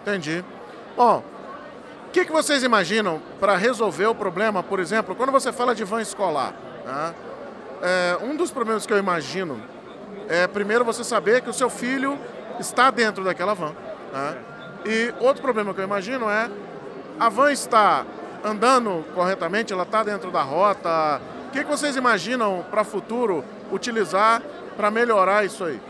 Entendi. 0.00 0.44
Bom, 0.96 1.22
o 2.06 2.10
que, 2.10 2.24
que 2.24 2.32
vocês 2.32 2.62
imaginam 2.62 3.20
para 3.40 3.56
resolver 3.56 4.06
o 4.06 4.14
problema, 4.14 4.62
por 4.62 4.78
exemplo, 4.78 5.14
quando 5.14 5.32
você 5.32 5.52
fala 5.52 5.74
de 5.74 5.84
van 5.84 6.00
escolar? 6.00 6.54
Né? 6.86 7.14
É, 7.82 8.18
um 8.22 8.36
dos 8.36 8.50
problemas 8.50 8.86
que 8.86 8.92
eu 8.92 8.98
imagino 8.98 9.60
é, 10.28 10.46
primeiro, 10.46 10.84
você 10.84 11.04
saber 11.04 11.42
que 11.42 11.50
o 11.50 11.52
seu 11.52 11.68
filho 11.68 12.18
está 12.62 12.90
dentro 12.90 13.22
daquela 13.22 13.54
van. 13.54 13.72
Né? 14.12 14.38
E 14.86 15.14
outro 15.20 15.42
problema 15.42 15.74
que 15.74 15.80
eu 15.80 15.84
imagino 15.84 16.28
é 16.30 16.50
a 17.20 17.28
van 17.28 17.52
está 17.52 18.06
andando 18.44 19.04
corretamente, 19.14 19.72
ela 19.72 19.82
está 19.82 20.02
dentro 20.02 20.30
da 20.30 20.42
rota. 20.42 21.20
O 21.48 21.50
que, 21.52 21.62
que 21.62 21.70
vocês 21.70 21.96
imaginam 21.96 22.64
para 22.70 22.80
o 22.80 22.84
futuro 22.84 23.44
utilizar 23.70 24.42
para 24.76 24.90
melhorar 24.90 25.44
isso 25.44 25.64
aí? 25.64 25.80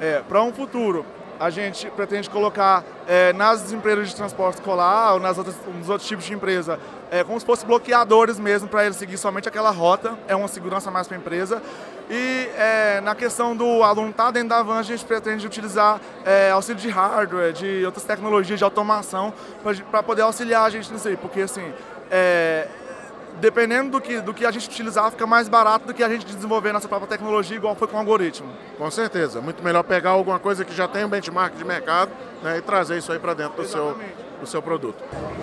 É, 0.00 0.22
para 0.28 0.42
um 0.42 0.52
futuro, 0.52 1.06
a 1.38 1.48
gente 1.50 1.90
pretende 1.90 2.28
colocar 2.28 2.84
é, 3.06 3.32
nas 3.32 3.72
empresas 3.72 4.08
de 4.08 4.16
transporte 4.16 4.56
escolar 4.56 5.14
ou 5.14 5.20
nas 5.20 5.38
outras, 5.38 5.56
nos 5.74 5.88
outros 5.88 6.08
tipos 6.08 6.24
de 6.24 6.34
empresa, 6.34 6.78
é, 7.10 7.22
como 7.22 7.38
se 7.38 7.46
fossem 7.46 7.66
bloqueadores 7.66 8.38
mesmo 8.38 8.68
para 8.68 8.84
ele 8.84 8.94
seguir 8.94 9.16
somente 9.16 9.48
aquela 9.48 9.70
rota, 9.70 10.18
é 10.26 10.34
uma 10.34 10.48
segurança 10.48 10.90
mais 10.90 11.06
para 11.06 11.16
a 11.16 11.20
empresa. 11.20 11.62
E 12.08 12.48
é, 12.56 13.00
na 13.00 13.14
questão 13.14 13.56
do 13.56 13.82
aluno 13.82 14.10
estar 14.10 14.26
tá 14.26 14.30
dentro 14.30 14.50
da 14.50 14.62
van, 14.62 14.78
a 14.78 14.82
gente 14.82 15.04
pretende 15.04 15.46
utilizar 15.46 16.00
é, 16.24 16.50
auxílio 16.50 16.80
de 16.80 16.88
hardware, 16.88 17.52
de 17.52 17.84
outras 17.84 18.04
tecnologias 18.04 18.58
de 18.58 18.64
automação 18.64 19.32
para 19.90 20.02
poder 20.02 20.22
auxiliar 20.22 20.64
a 20.64 20.70
gente 20.70 20.92
nisso 20.92 21.08
aí, 21.08 21.16
porque 21.16 21.40
assim, 21.40 21.72
é, 22.10 22.68
dependendo 23.40 23.90
do 23.90 24.00
que, 24.00 24.20
do 24.20 24.32
que 24.32 24.46
a 24.46 24.50
gente 24.50 24.68
utilizar, 24.68 25.10
fica 25.10 25.26
mais 25.26 25.48
barato 25.48 25.86
do 25.86 25.94
que 25.94 26.02
a 26.02 26.08
gente 26.08 26.24
desenvolver 26.24 26.72
nossa 26.72 26.88
própria 26.88 27.08
tecnologia, 27.08 27.56
igual 27.56 27.74
foi 27.74 27.88
com 27.88 27.96
o 27.96 28.00
algoritmo. 28.00 28.48
Com 28.78 28.90
certeza. 28.90 29.40
Muito 29.40 29.62
melhor 29.62 29.82
pegar 29.82 30.10
alguma 30.10 30.38
coisa 30.38 30.64
que 30.64 30.74
já 30.74 30.88
tem 30.88 31.04
um 31.04 31.08
benchmark 31.08 31.56
de 31.56 31.64
mercado 31.64 32.10
né, 32.42 32.58
e 32.58 32.62
trazer 32.62 32.98
isso 32.98 33.12
aí 33.12 33.18
para 33.18 33.34
dentro 33.34 33.62
do 33.62 33.68
seu, 33.68 33.96
do 34.40 34.46
seu 34.46 34.62
produto. 34.62 35.02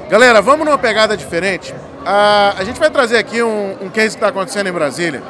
Galera, 0.10 0.42
vamos 0.42 0.66
numa 0.66 0.78
pegada 0.78 1.16
diferente. 1.16 1.74
Ah, 2.06 2.56
a 2.58 2.64
gente 2.64 2.80
vai 2.80 2.90
trazer 2.90 3.18
aqui 3.18 3.44
um, 3.44 3.78
um 3.82 3.90
case 3.90 4.10
que 4.10 4.16
está 4.16 4.30
acontecendo 4.30 4.68
em 4.68 4.74
Brasília. 4.74 5.22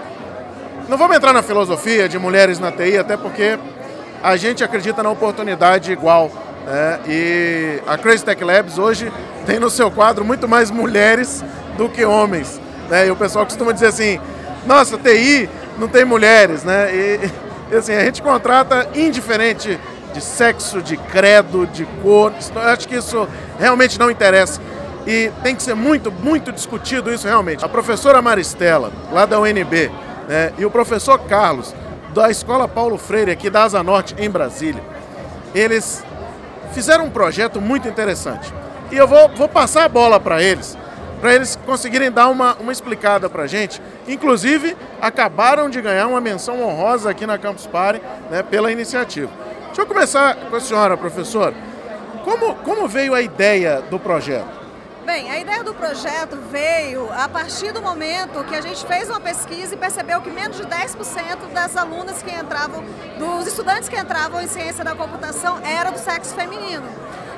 Não 0.90 0.98
vamos 0.98 1.16
entrar 1.16 1.32
na 1.32 1.42
filosofia 1.42 2.10
de 2.10 2.20
mulheres 2.20 2.60
na 2.60 2.72
TI, 2.72 2.98
até 2.98 3.16
porque 3.16 3.58
a 4.22 4.36
gente 4.36 4.64
acredita 4.64 5.02
na 5.02 5.10
oportunidade 5.10 5.92
igual. 5.92 6.30
Né? 6.66 7.00
E 7.08 7.82
a 7.88 7.98
Crazy 7.98 8.26
Tech 8.26 8.44
Labs 8.44 8.78
hoje 8.78 9.12
tem 9.46 9.60
no 9.60 9.70
seu 9.70 9.90
quadro 9.90 10.26
muito 10.26 10.48
mais 10.48 10.70
mulheres 10.70 11.44
do 11.78 11.88
que 11.88 12.04
homens. 12.04 12.60
Né? 12.90 13.08
E 13.08 13.12
o 13.12 13.16
pessoal 13.16 13.46
costuma 13.46 13.72
dizer 13.72 13.88
assim, 13.88 14.20
nossa, 14.66 14.98
TI 14.98 15.50
não 15.78 15.88
tem 15.88 16.04
mulheres, 16.04 16.64
né? 16.64 16.94
E, 16.94 17.32
e 17.72 17.76
assim, 17.76 17.94
a 17.94 18.04
gente 18.04 18.22
contrata 18.22 18.90
indiferente 18.94 19.80
de 20.14 20.22
sexo, 20.22 20.82
de 20.82 20.98
credo, 20.98 21.66
de 21.66 21.86
cor. 22.02 22.34
Eu 22.54 22.62
acho 22.62 22.88
que 22.88 22.96
isso 22.96 23.28
realmente 23.58 23.98
não 23.98 24.12
interessa. 24.12 24.62
E 25.08 25.32
tem 25.42 25.56
que 25.56 25.64
ser 25.64 25.74
muito, 25.76 26.12
muito 26.12 26.52
discutido 26.52 27.12
isso 27.12 27.28
realmente. 27.28 27.64
A 27.64 27.70
professora 27.70 28.22
Maristela, 28.22 28.92
lá 29.12 29.26
da 29.26 29.40
UNB, 29.40 29.92
né, 30.28 30.54
e 30.58 30.66
o 30.66 30.72
professor 30.72 31.20
Carlos, 31.20 31.74
da 32.14 32.30
Escola 32.30 32.68
Paulo 32.68 32.98
Freire, 32.98 33.32
aqui 33.32 33.50
da 33.50 33.64
Asa 33.64 33.82
Norte, 33.82 34.16
em 34.18 34.30
Brasília, 34.30 34.84
eles 35.54 36.04
fizeram 36.74 37.06
um 37.06 37.10
projeto 37.10 37.60
muito 37.60 37.88
interessante. 37.88 38.54
E 38.92 38.98
eu 38.98 39.08
vou, 39.08 39.30
vou 39.30 39.50
passar 39.50 39.86
a 39.86 39.90
bola 39.90 40.20
para 40.20 40.42
eles, 40.42 40.78
para 41.20 41.34
eles 41.34 41.58
conseguirem 41.66 42.12
dar 42.12 42.28
uma, 42.30 42.56
uma 42.56 42.72
explicada 42.72 43.30
para 43.30 43.44
a 43.44 43.48
gente. 43.48 43.82
Inclusive, 44.08 44.76
acabaram 45.02 45.70
de 45.70 45.82
ganhar 45.82 46.08
uma 46.08 46.22
menção 46.22 46.62
honrosa 46.62 47.10
aqui 47.10 47.26
na 47.26 47.38
Campus 47.38 47.66
Party 47.66 48.02
né, 48.30 48.44
pela 48.44 48.72
iniciativa. 48.72 49.32
Deixa 49.68 49.82
eu 49.82 49.86
começar 49.86 50.36
com 50.36 50.56
a 50.56 50.60
senhora, 50.60 50.96
professora. 50.96 51.56
Como, 52.24 52.56
como 52.56 52.88
veio 52.88 53.14
a 53.14 53.22
ideia 53.22 53.82
do 53.90 53.98
projeto? 53.98 54.63
Bem, 55.06 55.30
a 55.30 55.38
ideia 55.38 55.62
do 55.66 55.74
projeto 55.74 56.38
veio 56.50 57.12
a 57.12 57.28
partir 57.28 57.74
do 57.74 57.82
momento 57.82 58.42
que 58.46 58.56
a 58.56 58.62
gente 58.62 58.86
fez 58.86 59.10
uma 59.10 59.20
pesquisa 59.20 59.76
e 59.76 59.78
percebeu 59.78 60.22
que 60.22 60.30
menos 60.30 60.56
de 60.56 60.64
10% 60.64 61.52
das 61.54 61.76
alunas 61.76 62.24
que 62.24 62.32
entravam, 62.34 62.82
dos 63.20 63.46
estudantes 63.46 63.90
que 63.90 63.98
entravam 63.98 64.40
em 64.40 64.48
ciência 64.48 64.82
da 64.82 64.96
computação 64.96 65.60
era 65.62 65.92
do 65.92 66.00
sexo 66.00 66.34
feminino. 66.34 66.88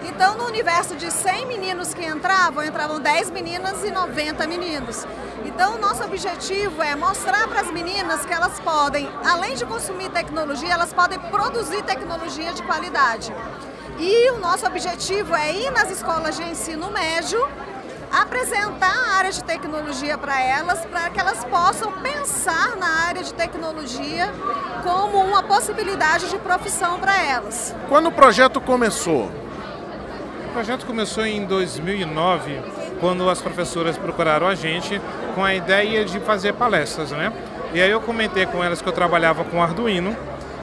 Então, 0.08 0.36
no 0.38 0.46
universo 0.46 0.96
de 0.96 1.10
100 1.10 1.48
meninos 1.48 1.92
que 1.92 2.06
entravam, 2.06 2.64
entravam 2.64 3.00
10 3.00 3.32
meninas 3.32 3.84
e 3.84 3.90
90 3.90 4.46
meninos. 4.46 5.04
Então, 5.44 5.80
nosso 5.80 6.04
objetivo 6.04 6.84
é 6.84 6.96
mostrar 6.96 7.48
para 7.48 7.62
as 7.62 7.72
meninas 7.72 8.24
que 8.28 8.34
elas 8.34 8.60
podem, 8.60 9.10
além 9.26 9.56
de 9.56 9.66
consumir 9.66 10.12
tecnologia, 10.12 10.72
elas 10.72 10.94
podem 10.94 11.18
produzir 11.18 11.82
tecnologia 11.82 12.54
de 12.54 12.62
qualidade. 12.62 13.34
E 13.98 14.30
o 14.32 14.40
nosso 14.40 14.66
objetivo 14.66 15.34
é 15.34 15.54
ir 15.54 15.72
nas 15.72 15.90
escolas 15.90 16.36
de 16.36 16.44
ensino 16.44 16.92
médio, 16.92 17.48
apresentar 18.12 18.94
a 18.94 19.14
área 19.16 19.32
de 19.32 19.44
tecnologia 19.44 20.18
para 20.18 20.42
elas, 20.42 20.86
para 20.86 21.10
que 21.10 21.20
elas 21.20 21.46
possam 21.46 21.92
pensar 21.94 22.76
na 22.76 23.06
área 23.08 23.24
de 23.24 23.34
tecnologia 23.34 24.30
como 24.84 25.18
uma 25.20 25.42
possibilidade 25.44 26.30
de 26.30 26.38
profissão 26.38 27.00
para 27.00 27.24
elas. 27.24 27.74
Quando 27.88 28.08
o 28.08 28.12
projeto 28.12 28.60
começou? 28.60 29.32
O 30.50 30.54
projeto 30.54 30.86
começou 30.86 31.26
em 31.26 31.46
2009, 31.46 32.62
quando 33.00 33.30
as 33.30 33.42
professoras 33.42 33.98
procuraram 33.98 34.48
a 34.48 34.56
gente 34.56 35.02
com 35.34 35.44
a 35.44 35.54
ideia 35.54 36.04
de 36.04 36.20
fazer 36.20 36.54
palestras, 36.54 37.12
né? 37.12 37.32
E 37.74 37.82
aí 37.82 37.92
eu 37.92 38.02
comentei 38.02 38.46
com 38.46 38.64
elas 38.64 38.82
que 38.82 38.88
eu 38.88 38.94
trabalhava 38.94 39.44
com 39.46 39.62
Arduino 39.62 40.16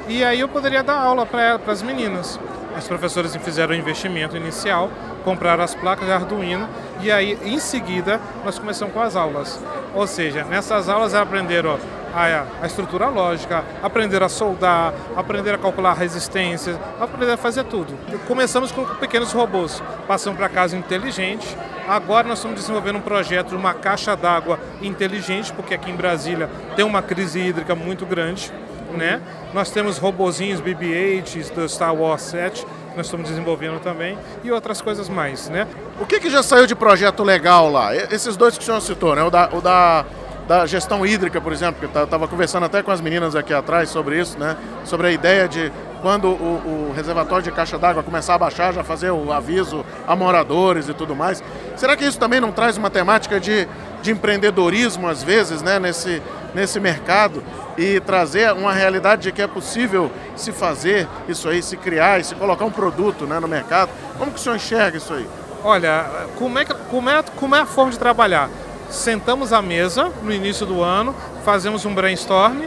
e 0.08 0.24
aí 0.24 0.40
eu 0.40 0.48
poderia 0.48 0.82
dar 0.82 0.98
aula 0.98 1.26
para 1.26 1.58
as 1.66 1.82
meninas. 1.82 2.38
As 2.76 2.88
professoras 2.88 3.34
fizeram 3.36 3.74
o 3.74 3.76
investimento 3.76 4.36
inicial, 4.36 4.90
compraram 5.24 5.62
as 5.62 5.74
placas 5.74 6.06
de 6.06 6.12
Arduino 6.12 6.68
e 7.00 7.10
aí 7.10 7.38
em 7.44 7.58
seguida 7.58 8.20
nós 8.44 8.58
começamos 8.58 8.94
com 8.94 9.00
as 9.00 9.16
aulas. 9.16 9.62
Ou 9.94 10.06
seja, 10.06 10.44
nessas 10.44 10.88
aulas 10.88 11.14
aprenderam 11.14 11.78
a, 12.14 12.44
a 12.62 12.66
estrutura 12.66 13.08
lógica, 13.08 13.64
aprenderam 13.82 14.26
a 14.26 14.28
soldar, 14.28 14.92
aprenderam 15.16 15.58
a 15.58 15.62
calcular 15.62 15.94
resistências, 15.94 16.78
aprenderam 17.00 17.34
a 17.34 17.38
fazer 17.38 17.64
tudo. 17.64 17.94
Começamos 18.26 18.72
com 18.72 18.84
pequenos 18.96 19.32
robôs, 19.32 19.82
passamos 20.06 20.38
para 20.38 20.48
casa 20.48 20.76
inteligente. 20.76 21.56
Agora 21.88 22.28
nós 22.28 22.38
estamos 22.38 22.60
desenvolvendo 22.60 22.96
um 22.96 23.02
projeto 23.02 23.48
de 23.48 23.56
uma 23.56 23.74
caixa 23.74 24.16
d'água 24.16 24.58
inteligente, 24.80 25.52
porque 25.52 25.74
aqui 25.74 25.90
em 25.90 25.96
Brasília 25.96 26.48
tem 26.76 26.84
uma 26.84 27.02
crise 27.02 27.40
hídrica 27.40 27.74
muito 27.74 28.06
grande 28.06 28.52
né? 28.96 29.20
Nós 29.52 29.70
temos 29.70 29.98
robozinhos 29.98 30.60
BB-8 30.60 31.52
do 31.52 31.68
Star 31.68 31.94
Wars 31.94 32.22
7 32.22 32.64
que 32.92 32.96
nós 32.96 33.06
estamos 33.06 33.28
desenvolvendo 33.28 33.80
também 33.80 34.16
e 34.44 34.52
outras 34.52 34.80
coisas 34.80 35.08
mais, 35.08 35.48
né? 35.48 35.66
O 36.00 36.06
que, 36.06 36.20
que 36.20 36.30
já 36.30 36.42
saiu 36.42 36.66
de 36.66 36.74
projeto 36.74 37.22
legal 37.22 37.70
lá? 37.70 37.94
Esses 37.96 38.36
dois 38.36 38.56
que 38.56 38.62
o 38.62 38.64
senhor 38.64 38.80
citou, 38.80 39.16
né? 39.16 39.22
O 39.22 39.30
da, 39.30 39.48
o 39.52 39.60
da, 39.60 40.04
da 40.46 40.66
gestão 40.66 41.04
hídrica, 41.04 41.40
por 41.40 41.52
exemplo, 41.52 41.80
que 41.80 41.96
eu 41.96 42.04
estava 42.04 42.28
conversando 42.28 42.66
até 42.66 42.82
com 42.82 42.90
as 42.90 43.00
meninas 43.00 43.34
aqui 43.34 43.52
atrás 43.52 43.88
sobre 43.88 44.20
isso, 44.20 44.38
né? 44.38 44.56
Sobre 44.84 45.08
a 45.08 45.10
ideia 45.10 45.48
de 45.48 45.72
quando 46.02 46.28
o, 46.28 46.90
o 46.90 46.92
reservatório 46.94 47.44
de 47.44 47.52
caixa 47.52 47.78
d'água 47.78 48.02
começar 48.02 48.34
a 48.34 48.38
baixar, 48.38 48.74
já 48.74 48.82
fazer 48.82 49.10
o 49.10 49.32
aviso 49.32 49.84
a 50.06 50.16
moradores 50.16 50.88
e 50.88 50.94
tudo 50.94 51.14
mais. 51.14 51.42
Será 51.76 51.96
que 51.96 52.04
isso 52.04 52.18
também 52.18 52.40
não 52.40 52.52
traz 52.52 52.76
uma 52.76 52.90
temática 52.90 53.38
de, 53.38 53.68
de 54.02 54.10
empreendedorismo, 54.10 55.08
às 55.08 55.22
vezes, 55.22 55.62
né? 55.62 55.78
Nesse, 55.78 56.20
nesse 56.54 56.78
mercado 56.78 57.42
e 57.76 58.00
trazer 58.00 58.52
uma 58.52 58.72
realidade 58.72 59.22
de 59.22 59.32
que 59.32 59.42
é 59.42 59.46
possível 59.46 60.10
se 60.36 60.52
fazer 60.52 61.08
isso 61.28 61.48
aí, 61.48 61.62
se 61.62 61.76
criar 61.76 62.20
e 62.20 62.24
se 62.24 62.34
colocar 62.34 62.64
um 62.64 62.70
produto 62.70 63.26
né, 63.26 63.38
no 63.40 63.48
mercado. 63.48 63.90
Como 64.18 64.30
que 64.30 64.38
o 64.38 64.42
senhor 64.42 64.56
enxerga 64.56 64.98
isso 64.98 65.12
aí? 65.14 65.26
Olha, 65.64 66.06
como 66.36 66.58
é, 66.58 66.64
como, 66.64 67.08
é, 67.08 67.22
como 67.36 67.54
é 67.54 67.60
a 67.60 67.66
forma 67.66 67.92
de 67.92 67.98
trabalhar? 67.98 68.50
Sentamos 68.90 69.52
à 69.52 69.62
mesa 69.62 70.12
no 70.22 70.32
início 70.32 70.66
do 70.66 70.82
ano, 70.82 71.14
fazemos 71.44 71.86
um 71.86 71.94
brainstorm 71.94 72.64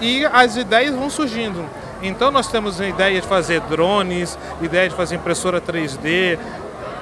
e 0.00 0.24
as 0.26 0.56
ideias 0.56 0.94
vão 0.94 1.08
surgindo. 1.08 1.64
Então 2.02 2.30
nós 2.30 2.48
temos 2.48 2.80
a 2.80 2.86
ideia 2.86 3.20
de 3.20 3.26
fazer 3.26 3.60
drones, 3.62 4.38
ideia 4.60 4.88
de 4.88 4.94
fazer 4.94 5.14
impressora 5.14 5.60
3D, 5.60 6.38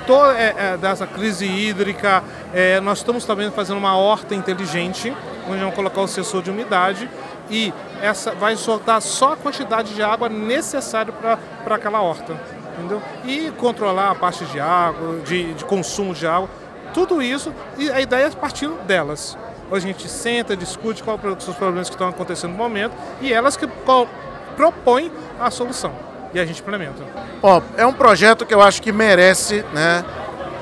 toda 0.06 0.32
é, 0.38 0.54
é, 0.56 0.76
dessa 0.76 1.06
crise 1.06 1.47
hídrica, 1.47 2.23
é, 2.52 2.80
nós 2.80 2.99
estamos 2.99 3.25
também 3.25 3.50
fazendo 3.50 3.78
uma 3.78 3.97
horta 3.97 4.35
inteligente, 4.35 5.14
onde 5.49 5.61
vamos 5.61 5.75
colocar 5.75 6.00
o 6.00 6.09
sensor 6.09 6.42
de 6.42 6.50
umidade 6.50 7.09
e 7.50 7.73
essa 8.00 8.32
vai 8.32 8.56
soltar 8.56 9.00
só 9.02 9.32
a 9.32 9.37
quantidade 9.37 9.94
de 9.94 10.02
água 10.02 10.28
necessária 10.28 11.12
para 11.12 11.75
aquela 11.75 12.00
horta. 12.00 12.37
Entendeu? 12.78 13.02
E 13.25 13.50
controlar 13.59 14.11
a 14.11 14.14
parte 14.14 14.44
de 14.47 14.59
água, 14.59 15.21
de, 15.21 15.52
de 15.54 15.64
consumo 15.64 16.14
de 16.14 16.26
água, 16.26 16.49
tudo 16.94 17.21
isso, 17.21 17.52
e 17.78 17.90
a 17.90 18.00
ideia 18.00 18.26
é 18.26 18.30
partindo 18.30 18.75
delas. 18.85 19.37
A 19.71 19.78
gente 19.78 20.09
senta, 20.09 20.54
discute 20.54 21.02
quais 21.02 21.21
são 21.42 21.52
os 21.52 21.56
problemas 21.56 21.88
que 21.88 21.94
estão 21.94 22.09
acontecendo 22.09 22.50
no 22.50 22.59
momento 22.59 22.94
e 23.23 23.32
elas 23.32 23.56
que 23.56 23.66
propõem 24.56 25.11
a 25.40 25.50
solução 25.50 26.12
e 26.34 26.40
a 26.40 26.44
gente 26.44 26.60
implementa. 26.60 27.02
Ó, 27.42 27.60
é 27.76 27.86
um 27.86 27.92
projeto 27.92 28.46
que 28.46 28.54
eu 28.54 28.62
acho 28.62 28.80
que 28.80 28.92
merece 28.92 29.64
né, 29.72 30.04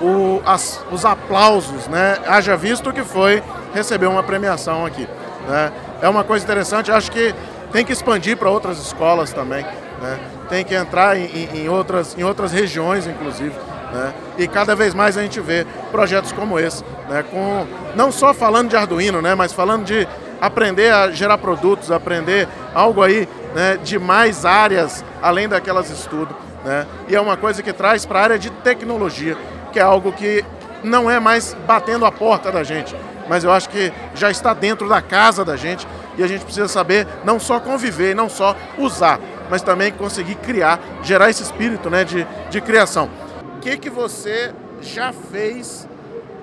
o, 0.01 0.43
as, 0.45 0.85
os 0.91 1.05
aplausos, 1.05 1.87
né? 1.87 2.19
Haja 2.27 2.57
visto 2.57 2.93
que 2.93 3.05
foi 3.05 3.43
receber 3.75 4.07
uma 4.07 4.23
premiação 4.23 4.85
aqui. 4.85 5.07
Né? 5.49 5.73
É 6.03 6.09
uma 6.09 6.25
coisa 6.25 6.45
interessante, 6.45 6.91
acho 6.91 7.11
que 7.11 7.35
tem 7.73 7.85
que 7.85 7.93
expandir 7.93 8.37
para 8.37 8.51
outras 8.51 8.79
escolas 8.79 9.33
também. 9.33 9.65
Né? 10.01 10.19
Tem 10.49 10.65
que 10.65 10.75
entrar 10.75 11.17
em, 11.17 11.49
em, 11.55 11.69
outras, 11.69 12.17
em 12.19 12.25
outras 12.25 12.53
regiões, 12.53 13.07
inclusive. 13.07 13.55
Né? 13.93 14.15
E 14.39 14.49
cada 14.49 14.75
vez 14.75 14.95
mais 14.95 15.17
a 15.17 15.23
gente 15.23 15.41
vê 15.41 15.67
projetos 15.91 16.33
como 16.33 16.59
esse, 16.59 16.83
né? 17.09 17.23
com, 17.31 17.67
não 17.95 18.11
só 18.11 18.33
falando 18.33 18.71
de 18.71 18.77
Arduino, 18.77 19.21
né? 19.21 19.35
mas 19.35 19.53
falando 19.53 19.85
de 19.85 20.07
aprender 20.41 20.93
a 20.93 21.11
gerar 21.11 21.39
produtos, 21.39 21.91
aprender 21.91 22.49
algo 22.75 23.03
aí 23.03 23.29
né? 23.55 23.77
de 23.83 23.99
mais 23.99 24.45
áreas 24.45 25.05
além 25.23 25.49
daquelas 25.49 25.91
estudo. 25.91 26.35
Né? 26.65 26.87
E 27.09 27.17
é 27.17 27.21
uma 27.21 27.37
coisa 27.37 27.63
que 27.63 27.73
traz 27.73 28.07
para 28.07 28.21
a 28.21 28.23
área 28.23 28.39
de 28.39 28.51
tecnologia, 28.51 29.37
que 29.73 29.79
é 29.79 29.83
algo 29.83 30.13
que 30.13 30.45
não 30.83 31.11
é 31.11 31.21
mais 31.21 31.55
batendo 31.67 32.05
a 32.07 32.13
porta 32.13 32.51
da 32.51 32.65
gente, 32.65 32.97
mas 33.29 33.45
eu 33.45 33.53
acho 33.53 33.69
que 33.69 33.93
já 34.15 34.31
está 34.31 34.55
dentro 34.55 34.89
da 34.89 35.03
casa 35.03 35.45
da 35.45 35.57
gente 35.57 35.87
e 36.17 36.23
a 36.23 36.27
gente 36.27 36.45
precisa 36.45 36.69
saber 36.69 37.07
não 37.25 37.39
só 37.39 37.61
conviver, 37.61 38.15
não 38.15 38.29
só 38.29 38.57
usar, 38.79 39.21
mas 39.49 39.63
também 39.63 39.93
conseguir 39.93 40.37
criar, 40.37 40.81
gerar 41.03 41.31
esse 41.31 41.43
espírito 41.43 41.91
né, 41.91 42.05
de, 42.05 42.27
de 42.51 42.61
criação. 42.61 43.11
O 43.57 43.61
que, 43.61 43.77
que 43.77 43.91
você 43.91 44.53
já 44.81 45.13
fez 45.13 45.87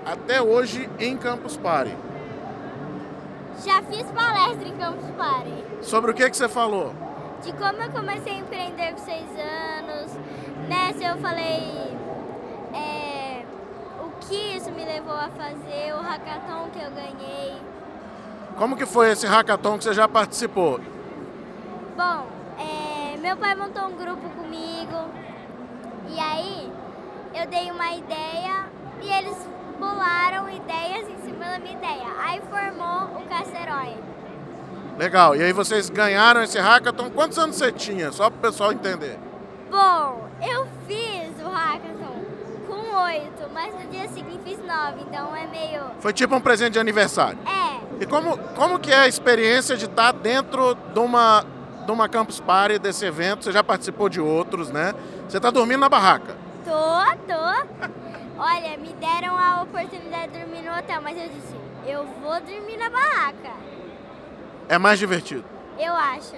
até 0.05 0.41
hoje 0.41 0.89
em 0.99 1.17
Campus 1.17 1.57
Party? 1.57 1.95
Já 3.65 3.81
fiz 3.83 4.03
palestra 4.11 4.67
em 4.67 4.77
Campus 4.77 5.09
Party. 5.17 5.65
Sobre 5.81 6.11
o 6.11 6.13
que, 6.13 6.29
que 6.29 6.37
você 6.37 6.47
falou? 6.47 6.93
De 7.41 7.51
como 7.53 7.81
eu 7.81 7.89
comecei 7.91 8.33
a 8.33 8.37
empreender 8.37 8.91
com 8.91 8.97
seis 8.99 9.27
anos. 9.39 10.11
Nessa 10.67 11.03
eu 11.03 11.17
falei 11.17 11.97
é, 12.73 13.43
o 14.03 14.09
que 14.19 14.35
isso 14.55 14.71
me 14.71 14.85
levou 14.85 15.15
a 15.15 15.29
fazer, 15.29 15.93
o 15.93 16.01
hackathon 16.01 16.69
que 16.71 16.79
eu 16.79 16.91
ganhei. 16.91 17.55
Como 18.57 18.75
que 18.75 18.85
foi 18.85 19.11
esse 19.11 19.25
hackathon 19.25 19.77
que 19.77 19.85
você 19.85 19.93
já 19.93 20.07
participou? 20.07 20.79
Bom, 21.95 22.25
é, 22.59 23.17
meu 23.17 23.37
pai 23.37 23.55
montou 23.55 23.85
um 23.85 23.95
grupo 23.95 24.29
comigo 24.29 25.09
e 26.09 26.19
aí 26.19 26.71
eu 27.33 27.47
dei 27.47 27.71
uma 27.71 27.93
ideia 27.93 28.65
e 29.01 29.09
eles 29.09 29.37
bolaram 29.79 30.49
ideias 30.49 31.07
em 31.09 31.17
cima 31.25 31.45
da 31.45 31.59
minha 31.59 31.73
ideia. 31.77 32.07
Aí 32.19 32.41
formou 32.49 33.19
o 33.19 33.23
Casterói. 33.29 33.95
Legal. 34.97 35.35
E 35.35 35.43
aí 35.43 35.53
vocês 35.53 35.89
ganharam 35.89 36.41
esse 36.41 36.57
hackathon. 36.59 37.09
Quantos 37.11 37.37
anos 37.37 37.55
você 37.55 37.71
tinha? 37.71 38.11
Só 38.11 38.29
para 38.29 38.37
o 38.37 38.41
pessoal 38.41 38.71
entender. 38.71 39.17
Bom, 39.69 40.27
eu 40.41 40.67
fiz 40.87 41.29
o 41.43 41.49
hackathon 41.49 42.25
com 42.67 43.03
oito, 43.03 43.49
mas 43.53 43.73
no 43.73 43.89
dia 43.91 44.07
seguinte 44.07 44.39
fiz 44.43 44.57
nove, 44.59 45.01
então 45.01 45.35
é 45.35 45.45
meio. 45.47 45.81
Foi 45.99 46.13
tipo 46.13 46.35
um 46.35 46.41
presente 46.41 46.73
de 46.73 46.79
aniversário. 46.79 47.37
É. 47.45 48.03
E 48.03 48.05
como, 48.05 48.37
como 48.55 48.79
que 48.79 48.91
é 48.91 48.99
a 48.99 49.07
experiência 49.07 49.75
de 49.75 49.85
estar 49.85 50.11
dentro 50.13 50.75
de 50.75 50.99
uma, 50.99 51.43
de 51.85 51.91
uma 51.91 52.07
Campus 52.07 52.39
Party, 52.39 52.79
desse 52.79 53.05
evento? 53.05 53.43
Você 53.43 53.51
já 53.51 53.63
participou 53.63 54.09
de 54.09 54.21
outros, 54.21 54.71
né? 54.71 54.93
Você 55.27 55.37
está 55.37 55.51
dormindo 55.51 55.79
na 55.79 55.89
barraca. 55.89 56.35
Tô, 56.63 56.71
tô. 57.27 57.97
Olha, 58.39 58.77
me 58.77 58.93
deram 58.93 59.35
a 59.35 59.63
oportunidade 59.63 60.31
de 60.31 60.39
dormir 60.39 60.61
no 60.61 60.77
hotel, 60.77 61.01
mas 61.01 61.17
eu 61.17 61.27
disse, 61.27 61.55
eu 61.87 62.05
vou 62.21 62.39
dormir 62.39 62.77
na 62.77 62.89
barraca. 62.89 63.51
É 64.69 64.77
mais 64.77 64.99
divertido. 64.99 65.43
Eu 65.79 65.93
acho. 65.93 66.35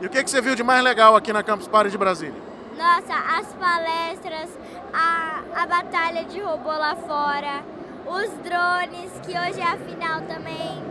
E 0.00 0.06
o 0.06 0.10
que, 0.10 0.22
que 0.22 0.30
você 0.30 0.40
viu 0.40 0.54
de 0.54 0.62
mais 0.62 0.84
legal 0.84 1.16
aqui 1.16 1.32
na 1.32 1.42
Campus 1.42 1.66
Party 1.66 1.90
de 1.90 1.98
Brasília? 1.98 2.40
Nossa, 2.76 3.14
as 3.38 3.52
palestras, 3.54 4.50
a, 4.92 5.40
a 5.62 5.66
batalha 5.66 6.24
de 6.24 6.40
robô 6.40 6.70
lá 6.70 6.94
fora, 6.94 7.64
os 8.06 8.30
drones, 8.44 9.10
que 9.24 9.30
hoje 9.30 9.60
é 9.60 9.64
a 9.64 9.76
final 9.78 10.20
também. 10.22 10.82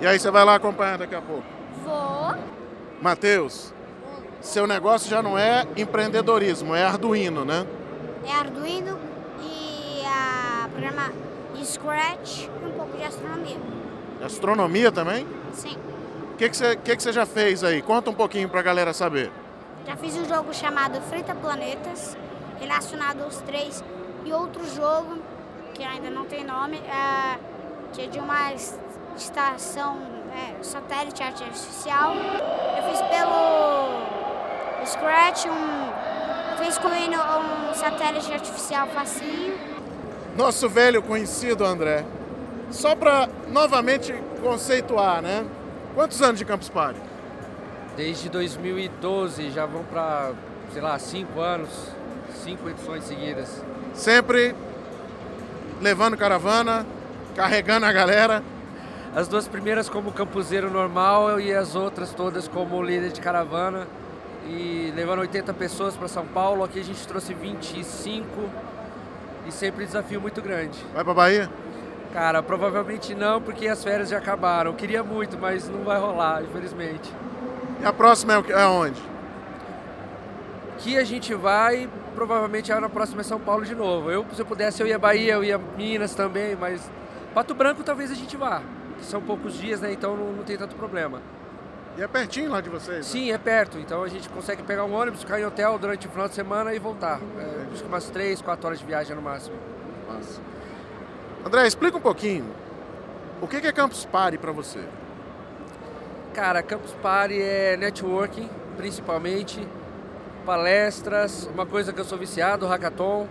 E 0.00 0.06
aí 0.06 0.18
você 0.18 0.30
vai 0.30 0.44
lá 0.44 0.54
acompanhar 0.54 0.96
daqui 0.96 1.14
a 1.14 1.20
pouco. 1.20 1.44
Vou. 1.84 2.34
Matheus, 3.02 3.74
seu 4.40 4.66
negócio 4.66 5.10
já 5.10 5.22
não 5.22 5.36
é 5.36 5.66
empreendedorismo, 5.76 6.74
é 6.74 6.84
Arduino, 6.84 7.44
né? 7.44 7.66
É 8.24 8.32
Arduino 8.32 9.15
a 10.06 10.68
programa 10.68 11.12
Scratch 11.64 12.48
e 12.62 12.66
um 12.66 12.72
pouco 12.72 12.96
de 12.96 13.04
astronomia. 13.04 13.58
Astronomia 14.22 14.92
também? 14.92 15.26
Sim. 15.52 15.76
O 16.32 16.36
que, 16.36 16.48
que, 16.48 16.56
você, 16.56 16.76
que, 16.76 16.96
que 16.96 17.02
você 17.02 17.12
já 17.12 17.26
fez 17.26 17.64
aí? 17.64 17.82
Conta 17.82 18.10
um 18.10 18.14
pouquinho 18.14 18.48
pra 18.48 18.62
galera 18.62 18.92
saber. 18.92 19.30
Já 19.86 19.96
fiz 19.96 20.16
um 20.16 20.24
jogo 20.24 20.52
chamado 20.52 21.00
Frita 21.02 21.34
Planetas, 21.34 22.16
relacionado 22.60 23.22
aos 23.22 23.38
três, 23.38 23.82
e 24.24 24.32
outro 24.32 24.64
jogo, 24.74 25.18
que 25.72 25.82
ainda 25.82 26.10
não 26.10 26.24
tem 26.24 26.44
nome, 26.44 26.76
é, 26.78 27.38
que 27.92 28.02
é 28.02 28.06
de 28.06 28.18
uma 28.18 28.52
estação 29.16 29.98
é, 30.32 30.62
satélite 30.62 31.22
artificial. 31.22 32.14
Eu 32.14 32.82
fiz 32.90 33.00
pelo 33.02 34.84
Scratch, 34.84 35.46
um, 35.46 36.64
fiz 36.64 36.78
com 36.78 36.88
um 36.88 37.74
satélite 37.74 38.32
artificial 38.32 38.86
facinho. 38.88 39.75
Nosso 40.36 40.68
velho 40.68 41.02
conhecido, 41.02 41.64
André. 41.64 42.04
Só 42.70 42.94
para 42.94 43.26
novamente 43.48 44.12
conceituar, 44.42 45.22
né? 45.22 45.46
Quantos 45.94 46.20
anos 46.20 46.38
de 46.38 46.44
Campus 46.44 46.68
Party? 46.68 47.00
Desde 47.96 48.28
2012, 48.28 49.50
já 49.50 49.64
vão 49.64 49.82
para, 49.84 50.32
sei 50.74 50.82
lá, 50.82 50.98
cinco 50.98 51.40
anos, 51.40 51.70
cinco 52.44 52.68
edições 52.68 53.04
seguidas. 53.04 53.64
Sempre 53.94 54.54
levando 55.80 56.18
caravana, 56.18 56.84
carregando 57.34 57.86
a 57.86 57.92
galera. 57.92 58.42
As 59.14 59.28
duas 59.28 59.48
primeiras 59.48 59.88
como 59.88 60.12
campuseiro 60.12 60.70
normal 60.70 61.40
e 61.40 61.54
as 61.54 61.74
outras 61.74 62.12
todas 62.12 62.46
como 62.46 62.82
líder 62.82 63.10
de 63.10 63.22
caravana. 63.22 63.86
E 64.46 64.92
levando 64.94 65.20
80 65.20 65.54
pessoas 65.54 65.96
para 65.96 66.08
São 66.08 66.26
Paulo, 66.26 66.62
aqui 66.62 66.78
a 66.78 66.84
gente 66.84 67.08
trouxe 67.08 67.32
25 67.32 68.26
e 69.46 69.52
sempre 69.52 69.84
desafio 69.84 70.20
muito 70.20 70.42
grande. 70.42 70.78
Vai 70.92 71.04
para 71.04 71.14
Bahia? 71.14 71.50
Cara, 72.12 72.42
provavelmente 72.42 73.14
não, 73.14 73.40
porque 73.40 73.68
as 73.68 73.82
férias 73.84 74.08
já 74.08 74.18
acabaram. 74.18 74.70
Eu 74.70 74.76
queria 74.76 75.02
muito, 75.02 75.38
mas 75.38 75.68
não 75.68 75.84
vai 75.84 75.98
rolar, 75.98 76.42
infelizmente. 76.42 77.12
E 77.80 77.84
a 77.84 77.92
próxima 77.92 78.34
é, 78.34 78.52
é 78.52 78.66
onde? 78.66 79.00
Que 80.78 80.96
a 80.96 81.04
gente 81.04 81.34
vai, 81.34 81.88
provavelmente 82.14 82.72
na 82.72 82.88
próxima 82.88 83.20
é 83.20 83.24
São 83.24 83.38
Paulo 83.38 83.64
de 83.64 83.74
novo. 83.74 84.10
Eu, 84.10 84.24
se 84.32 84.40
eu 84.40 84.46
pudesse, 84.46 84.82
eu 84.82 84.86
ia 84.86 84.98
Bahia, 84.98 85.34
eu 85.34 85.44
ia 85.44 85.58
Minas 85.58 86.14
também, 86.14 86.56
mas 86.56 86.90
Pato 87.34 87.54
Branco 87.54 87.82
talvez 87.82 88.10
a 88.10 88.14
gente 88.14 88.36
vá. 88.36 88.62
São 89.02 89.20
poucos 89.20 89.54
dias, 89.54 89.80
né? 89.80 89.92
Então 89.92 90.16
não, 90.16 90.32
não 90.32 90.42
tem 90.42 90.56
tanto 90.56 90.74
problema. 90.74 91.20
E 91.96 92.02
é 92.02 92.06
pertinho 92.06 92.50
lá 92.50 92.60
de 92.60 92.68
vocês? 92.68 92.98
Né? 92.98 93.02
Sim, 93.02 93.32
é 93.32 93.38
perto. 93.38 93.78
Então 93.78 94.02
a 94.02 94.08
gente 94.08 94.28
consegue 94.28 94.62
pegar 94.62 94.84
um 94.84 94.94
ônibus, 94.94 95.20
ficar 95.20 95.40
em 95.40 95.44
hotel 95.44 95.78
durante 95.78 96.06
o 96.06 96.10
final 96.10 96.28
de 96.28 96.34
semana 96.34 96.74
e 96.74 96.78
voltar. 96.78 97.20
É, 97.38 97.72
acho 97.72 97.82
que 97.82 97.88
umas 97.88 98.10
3, 98.10 98.42
4 98.42 98.66
horas 98.66 98.78
de 98.78 98.84
viagem 98.84 99.16
no 99.16 99.22
máximo. 99.22 99.56
Nossa. 100.08 100.40
André, 101.44 101.66
explica 101.66 101.96
um 101.96 102.00
pouquinho. 102.00 102.44
O 103.40 103.46
que 103.46 103.56
é 103.56 103.72
Campus 103.72 104.04
Party 104.04 104.38
para 104.38 104.52
você? 104.52 104.80
Cara, 106.34 106.62
Campus 106.62 106.92
Party 107.02 107.40
é 107.40 107.76
networking, 107.76 108.48
principalmente, 108.76 109.66
palestras, 110.44 111.48
uma 111.52 111.64
coisa 111.64 111.92
que 111.92 112.00
eu 112.00 112.04
sou 112.04 112.18
viciado, 112.18 112.66
hackathon, 112.66 113.26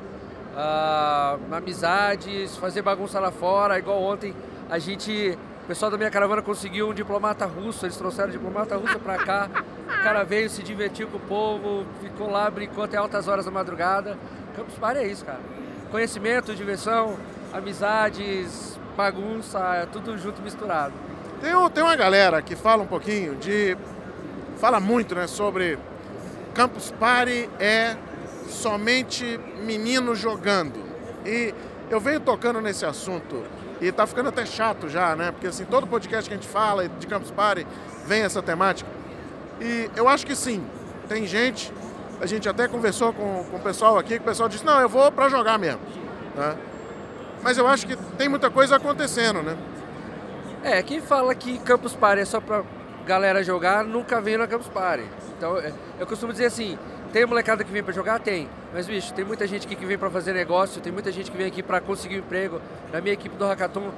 uh, 0.56 1.56
amizades, 1.56 2.56
fazer 2.58 2.82
bagunça 2.82 3.20
lá 3.20 3.32
fora, 3.32 3.78
igual 3.78 4.02
ontem 4.02 4.34
a 4.70 4.80
gente, 4.80 5.38
o 5.66 5.68
pessoal 5.68 5.90
da 5.90 5.98
minha 5.98 6.12
caravana 6.12 6.44
conseguiu 6.44 6.90
um 6.90 6.94
diplomata 6.94 7.44
russo, 7.48 7.88
eles 7.88 7.98
trouxeram 7.98 8.30
um 8.30 8.32
diplomata 8.32 8.78
russo 8.78 9.00
para 9.00 9.18
cá, 9.18 9.50
o 9.84 10.04
cara 10.04 10.24
veio, 10.24 10.48
se 10.48 10.62
divertiu 10.62 11.08
com 11.08 11.18
o 11.18 11.22
povo, 11.22 11.88
ficou 12.04 12.30
lá, 12.30 12.48
brincou 12.52 12.84
até 12.84 12.98
altas 12.98 13.28
horas 13.28 13.46
da 13.46 13.52
madrugada. 13.52 14.16
Campus 14.56 14.76
Party 14.76 15.00
é 15.00 15.08
isso, 15.08 15.26
cara. 15.26 15.40
Conhecimento, 15.90 16.54
diversão, 16.54 17.18
amizades, 17.52 18.80
bagunça, 18.96 19.58
é 19.74 19.88
tudo 19.88 20.16
junto 20.20 20.40
misturado. 20.44 20.94
Tem, 21.42 21.52
tem 21.72 21.84
uma 21.84 21.96
galera 21.96 22.44
que 22.44 22.56
fala 22.56 22.84
um 22.84 22.88
pouquinho 22.88 23.34
de. 23.34 23.76
fala 24.58 24.80
muito 24.80 25.16
né, 25.16 25.26
sobre 25.26 25.80
Campus 26.54 26.92
Party 26.92 27.50
é 27.60 27.98
somente 28.48 29.40
menino 29.64 30.14
jogando. 30.14 30.80
E 31.26 31.56
eu 31.90 32.00
venho 32.00 32.20
tocando 32.20 32.62
nesse 32.62 32.86
assunto 32.86 33.44
e 33.82 33.92
tá 33.92 34.08
ficando 34.08 34.30
até 34.30 34.46
chato 34.46 34.90
já, 34.90 35.16
né? 35.16 35.32
Porque 35.32 35.48
assim, 35.48 35.66
todo 35.66 35.86
podcast 35.88 36.30
que 36.30 36.34
a 36.34 36.38
gente 36.38 36.48
fala 36.48 36.88
de 36.88 37.08
Campus 37.08 37.32
Party 37.32 37.66
vem 38.06 38.22
essa 38.22 38.42
temática. 38.42 38.90
E 39.60 39.90
eu 39.96 40.08
acho 40.08 40.26
que 40.26 40.36
sim, 40.36 40.66
tem 41.08 41.26
gente, 41.26 41.72
a 42.20 42.26
gente 42.26 42.48
até 42.48 42.68
conversou 42.68 43.14
com, 43.14 43.44
com 43.46 43.58
o 43.58 43.60
pessoal 43.60 43.98
aqui, 43.98 44.16
que 44.16 44.22
o 44.22 44.26
pessoal 44.26 44.50
disse, 44.50 44.66
não, 44.66 44.80
eu 44.80 44.90
vou 44.90 45.12
para 45.12 45.30
jogar 45.30 45.58
mesmo. 45.58 45.82
Né? 46.36 46.58
Mas 47.42 47.58
eu 47.58 47.68
acho 47.68 47.86
que 47.86 47.96
tem 48.18 48.28
muita 48.28 48.50
coisa 48.50 48.76
acontecendo, 48.76 49.42
né? 49.42 49.58
É, 50.64 50.82
quem 50.82 51.00
fala 51.00 51.36
que 51.36 51.60
Campus 51.60 51.96
Party 51.96 52.22
é 52.22 52.26
só 52.26 52.42
pra 52.42 52.64
galera 53.06 53.44
jogar, 53.44 53.84
nunca 53.84 54.20
veio 54.20 54.40
na 54.40 54.48
Campus 54.48 54.68
Party. 54.68 55.06
Então, 55.38 55.56
eu 56.00 56.08
costumo 56.08 56.32
dizer 56.32 56.46
assim, 56.46 56.78
tem 57.16 57.26
molecada 57.26 57.64
que 57.64 57.72
vem 57.72 57.82
para 57.82 57.94
jogar? 57.94 58.20
Tem. 58.20 58.50
Mas, 58.74 58.88
bicho, 58.88 59.14
tem 59.14 59.24
muita 59.24 59.48
gente 59.48 59.66
aqui 59.66 59.74
que 59.74 59.86
vem 59.86 59.98
para 59.98 60.10
fazer 60.10 60.34
negócio, 60.34 60.82
tem 60.82 60.92
muita 60.92 61.14
gente 61.14 61.32
que 61.32 61.38
vem 61.38 61.48
aqui 61.48 61.64
para 61.64 61.80
conseguir 61.80 62.16
um 62.16 62.20
emprego. 62.20 62.60
Na 62.92 63.00
minha 63.00 63.14
equipe 63.14 63.38
do 63.38 63.46
Hackathon, 63.46 63.90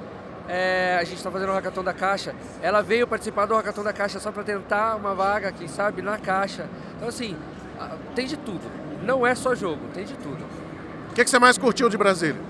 é, 0.48 0.96
a 1.00 1.02
gente 1.02 1.16
está 1.16 1.28
fazendo 1.28 1.48
o 1.48 1.52
Hackathon 1.52 1.82
da 1.82 1.92
Caixa. 1.92 2.32
Ela 2.62 2.80
veio 2.80 3.08
participar 3.08 3.46
do 3.46 3.56
Hackathon 3.56 3.82
da 3.82 3.92
Caixa 3.92 4.20
só 4.20 4.30
para 4.30 4.44
tentar 4.44 4.94
uma 4.94 5.16
vaga, 5.16 5.50
quem 5.50 5.66
sabe, 5.66 6.00
na 6.00 6.16
Caixa. 6.16 6.68
Então, 6.96 7.08
assim, 7.08 7.36
tem 8.14 8.24
de 8.24 8.36
tudo. 8.36 8.70
Não 9.02 9.26
é 9.26 9.34
só 9.34 9.52
jogo, 9.52 9.80
tem 9.92 10.04
de 10.04 10.14
tudo. 10.14 10.44
O 11.10 11.14
que, 11.14 11.24
que 11.24 11.28
você 11.28 11.40
mais 11.40 11.58
curtiu 11.58 11.88
de 11.88 11.98
Brasília? 11.98 12.40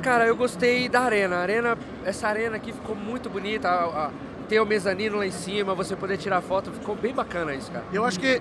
Cara, 0.00 0.28
eu 0.28 0.36
gostei 0.36 0.88
da 0.88 1.00
arena. 1.00 1.38
A 1.38 1.40
arena, 1.40 1.76
essa 2.04 2.28
arena 2.28 2.54
aqui 2.54 2.72
ficou 2.72 2.94
muito 2.94 3.28
bonita. 3.28 3.68
A, 3.68 4.06
a, 4.06 4.10
tem 4.48 4.60
o 4.60 4.64
mezanino 4.64 5.16
lá 5.16 5.26
em 5.26 5.32
cima, 5.32 5.74
você 5.74 5.96
poder 5.96 6.18
tirar 6.18 6.40
foto, 6.40 6.70
ficou 6.70 6.94
bem 6.94 7.12
bacana 7.12 7.52
isso, 7.52 7.72
cara. 7.72 7.84
Eu 7.92 8.04
acho 8.04 8.20
que 8.20 8.40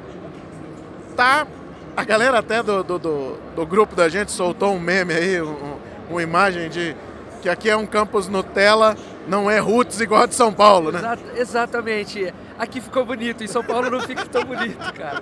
tá. 1.15 1.47
A 1.95 2.03
galera 2.03 2.39
até 2.39 2.63
do, 2.63 2.83
do, 2.83 2.99
do, 2.99 3.37
do 3.55 3.65
grupo 3.65 3.95
da 3.95 4.09
gente 4.09 4.31
soltou 4.31 4.73
um 4.73 4.79
meme 4.79 5.13
aí, 5.13 5.41
um, 5.41 5.77
uma 6.09 6.23
imagem 6.23 6.69
de 6.69 6.95
que 7.41 7.49
aqui 7.49 7.69
é 7.69 7.75
um 7.75 7.85
campus 7.85 8.27
Nutella, 8.27 8.95
não 9.27 9.51
é 9.51 9.59
roots 9.59 9.99
igual 9.99 10.23
a 10.23 10.25
de 10.25 10.33
São 10.33 10.51
Paulo, 10.51 10.91
né? 10.91 10.99
Exat, 10.99 11.19
exatamente. 11.35 12.33
Aqui 12.57 12.81
ficou 12.81 13.05
bonito, 13.05 13.43
em 13.43 13.47
São 13.47 13.63
Paulo 13.63 13.89
não 13.91 13.99
fica 13.99 14.25
tão 14.25 14.43
bonito, 14.43 14.93
cara. 14.93 15.21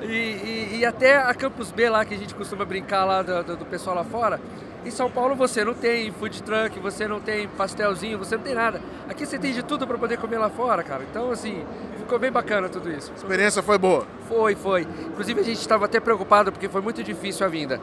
E, 0.00 0.06
e, 0.06 0.78
e, 0.78 0.86
até 0.86 1.18
a 1.18 1.34
Campus 1.34 1.70
B 1.70 1.90
lá, 1.90 2.04
que 2.04 2.14
a 2.14 2.16
gente 2.16 2.34
costuma 2.34 2.64
brincar 2.64 3.04
lá 3.04 3.20
do, 3.22 3.42
do, 3.44 3.56
do 3.58 3.66
pessoal 3.66 3.94
lá 3.94 4.04
fora, 4.04 4.40
em 4.84 4.90
São 4.90 5.10
Paulo 5.10 5.36
você 5.36 5.62
não 5.62 5.74
tem 5.74 6.10
food 6.10 6.42
truck, 6.42 6.80
você 6.80 7.06
não 7.06 7.20
tem 7.20 7.46
pastelzinho, 7.48 8.18
você 8.18 8.36
não 8.36 8.42
tem 8.42 8.54
nada. 8.54 8.80
Aqui 9.08 9.26
você 9.26 9.38
tem 9.38 9.52
de 9.52 9.62
tudo 9.62 9.86
para 9.86 9.98
poder 9.98 10.16
comer 10.16 10.38
lá 10.38 10.48
fora, 10.48 10.82
cara. 10.82 11.02
Então, 11.08 11.30
assim, 11.30 11.62
ficou 12.10 12.18
bem 12.18 12.32
bacana 12.32 12.68
tudo 12.68 12.90
isso. 12.90 13.12
A 13.12 13.14
experiência 13.14 13.62
foi 13.62 13.78
boa? 13.78 14.04
Foi, 14.28 14.56
foi. 14.56 14.82
Inclusive 14.82 15.40
a 15.40 15.44
gente 15.44 15.60
estava 15.60 15.84
até 15.84 16.00
preocupado 16.00 16.50
porque 16.50 16.68
foi 16.68 16.80
muito 16.80 17.04
difícil 17.04 17.46
a 17.46 17.48
vinda. 17.48 17.80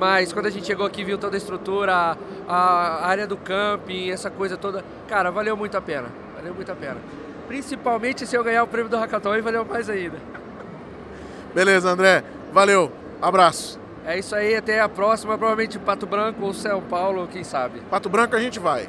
Mas 0.00 0.32
quando 0.32 0.46
a 0.46 0.50
gente 0.50 0.66
chegou 0.66 0.86
aqui, 0.86 1.04
viu 1.04 1.18
toda 1.18 1.36
a 1.36 1.38
estrutura, 1.38 2.16
a, 2.48 3.06
área 3.06 3.26
do 3.26 3.36
camping, 3.36 4.10
essa 4.10 4.30
coisa 4.30 4.56
toda, 4.56 4.82
cara, 5.06 5.30
valeu 5.30 5.54
muito 5.54 5.76
a 5.76 5.82
pena. 5.82 6.08
Valeu 6.34 6.54
muito 6.54 6.72
a 6.72 6.74
pena. 6.74 6.96
Principalmente 7.46 8.26
se 8.26 8.34
eu 8.34 8.42
ganhar 8.42 8.64
o 8.64 8.66
prêmio 8.66 8.88
do 8.88 8.96
Hackathon, 8.96 9.32
aí 9.32 9.42
valeu 9.42 9.66
mais 9.66 9.90
ainda. 9.90 10.16
Beleza, 11.54 11.90
André. 11.90 12.24
Valeu. 12.54 12.90
Abraço. 13.20 13.78
É 14.06 14.18
isso 14.18 14.34
aí, 14.34 14.56
até 14.56 14.80
a 14.80 14.88
próxima, 14.88 15.36
provavelmente 15.36 15.78
Pato 15.78 16.06
Branco 16.06 16.42
ou 16.42 16.54
São 16.54 16.80
Paulo, 16.80 17.28
quem 17.30 17.44
sabe. 17.44 17.80
Pato 17.90 18.08
Branco 18.08 18.34
a 18.34 18.40
gente 18.40 18.58
vai. 18.58 18.88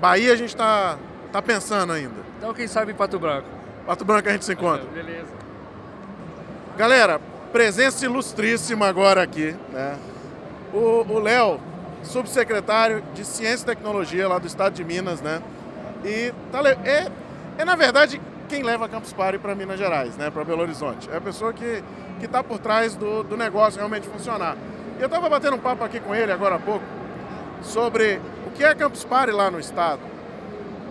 Bahia 0.00 0.32
a 0.32 0.36
gente 0.36 0.54
tá, 0.54 0.96
tá 1.32 1.42
pensando 1.42 1.92
ainda. 1.92 2.22
Então 2.38 2.54
quem 2.54 2.68
sabe 2.68 2.94
Pato 2.94 3.18
Branco. 3.18 3.53
Pato 3.86 4.04
Branco 4.04 4.28
a 4.28 4.32
gente 4.32 4.44
se 4.44 4.52
encontra. 4.52 4.86
Beleza. 4.86 5.28
Galera, 6.76 7.20
presença 7.52 8.04
ilustríssima 8.04 8.86
agora 8.86 9.22
aqui, 9.22 9.54
né? 9.72 9.96
O 10.72 11.20
Léo, 11.20 11.60
subsecretário 12.02 13.02
de 13.14 13.24
Ciência 13.24 13.62
e 13.62 13.66
Tecnologia 13.66 14.26
lá 14.26 14.38
do 14.38 14.46
estado 14.46 14.74
de 14.74 14.82
Minas, 14.82 15.20
né? 15.20 15.40
E 16.04 16.32
tá, 16.50 16.60
é, 16.84 17.06
é, 17.58 17.64
na 17.64 17.76
verdade, 17.76 18.20
quem 18.48 18.62
leva 18.62 18.86
a 18.86 18.88
Campus 18.88 19.12
Party 19.12 19.38
para 19.38 19.54
Minas 19.54 19.78
Gerais, 19.78 20.16
né? 20.16 20.30
Para 20.30 20.44
Belo 20.44 20.62
Horizonte. 20.62 21.08
É 21.10 21.16
a 21.16 21.20
pessoa 21.20 21.52
que 21.52 21.84
está 22.20 22.42
por 22.42 22.58
trás 22.58 22.96
do, 22.96 23.22
do 23.22 23.36
negócio 23.36 23.78
realmente 23.78 24.08
funcionar. 24.08 24.56
Eu 24.98 25.06
estava 25.06 25.28
batendo 25.28 25.56
um 25.56 25.60
papo 25.60 25.84
aqui 25.84 26.00
com 26.00 26.14
ele 26.14 26.32
agora 26.32 26.56
há 26.56 26.58
pouco 26.58 26.84
sobre 27.62 28.20
o 28.46 28.50
que 28.50 28.64
é 28.64 28.74
Campus 28.74 29.04
Party 29.04 29.32
lá 29.32 29.50
no 29.50 29.60
estado. 29.60 30.00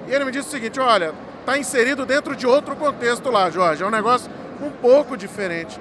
E 0.08 0.14
ele 0.14 0.26
me 0.26 0.32
disse 0.32 0.48
o 0.48 0.52
seguinte, 0.52 0.80
olha, 0.80 1.14
está 1.44 1.58
inserido 1.58 2.06
dentro 2.06 2.36
de 2.36 2.48
outro 2.48 2.76
contexto 2.76 3.30
lá, 3.30 3.50
Jorge. 3.50 3.84
É 3.84 3.86
um 3.86 3.92
negócio 3.92 4.32
um 4.62 4.72
pouco 4.72 5.16
diferente, 5.18 5.80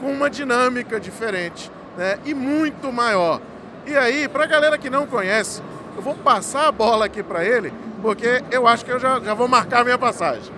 com 0.00 0.12
uma 0.12 0.28
dinâmica 0.28 1.00
diferente, 1.00 1.70
né? 1.96 2.18
E 2.24 2.34
muito 2.34 2.92
maior. 2.92 3.40
E 3.86 3.96
aí, 3.96 4.28
para 4.28 4.44
a 4.44 4.46
galera 4.46 4.76
que 4.76 4.90
não 4.90 5.06
conhece, 5.06 5.62
eu 5.94 6.02
vou 6.02 6.14
passar 6.14 6.66
a 6.66 6.72
bola 6.72 7.06
aqui 7.06 7.22
para 7.22 7.44
ele, 7.44 7.72
porque 8.02 8.42
eu 8.50 8.66
acho 8.66 8.84
que 8.84 8.90
eu 8.90 8.98
já, 8.98 9.20
já 9.20 9.32
vou 9.32 9.46
marcar 9.46 9.80
a 9.80 9.84
minha 9.84 9.98
passagem. 9.98 10.52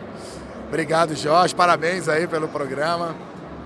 Obrigado, 0.66 1.14
Jorge. 1.14 1.54
Parabéns 1.54 2.08
aí 2.08 2.26
pelo 2.26 2.48
programa. 2.48 3.14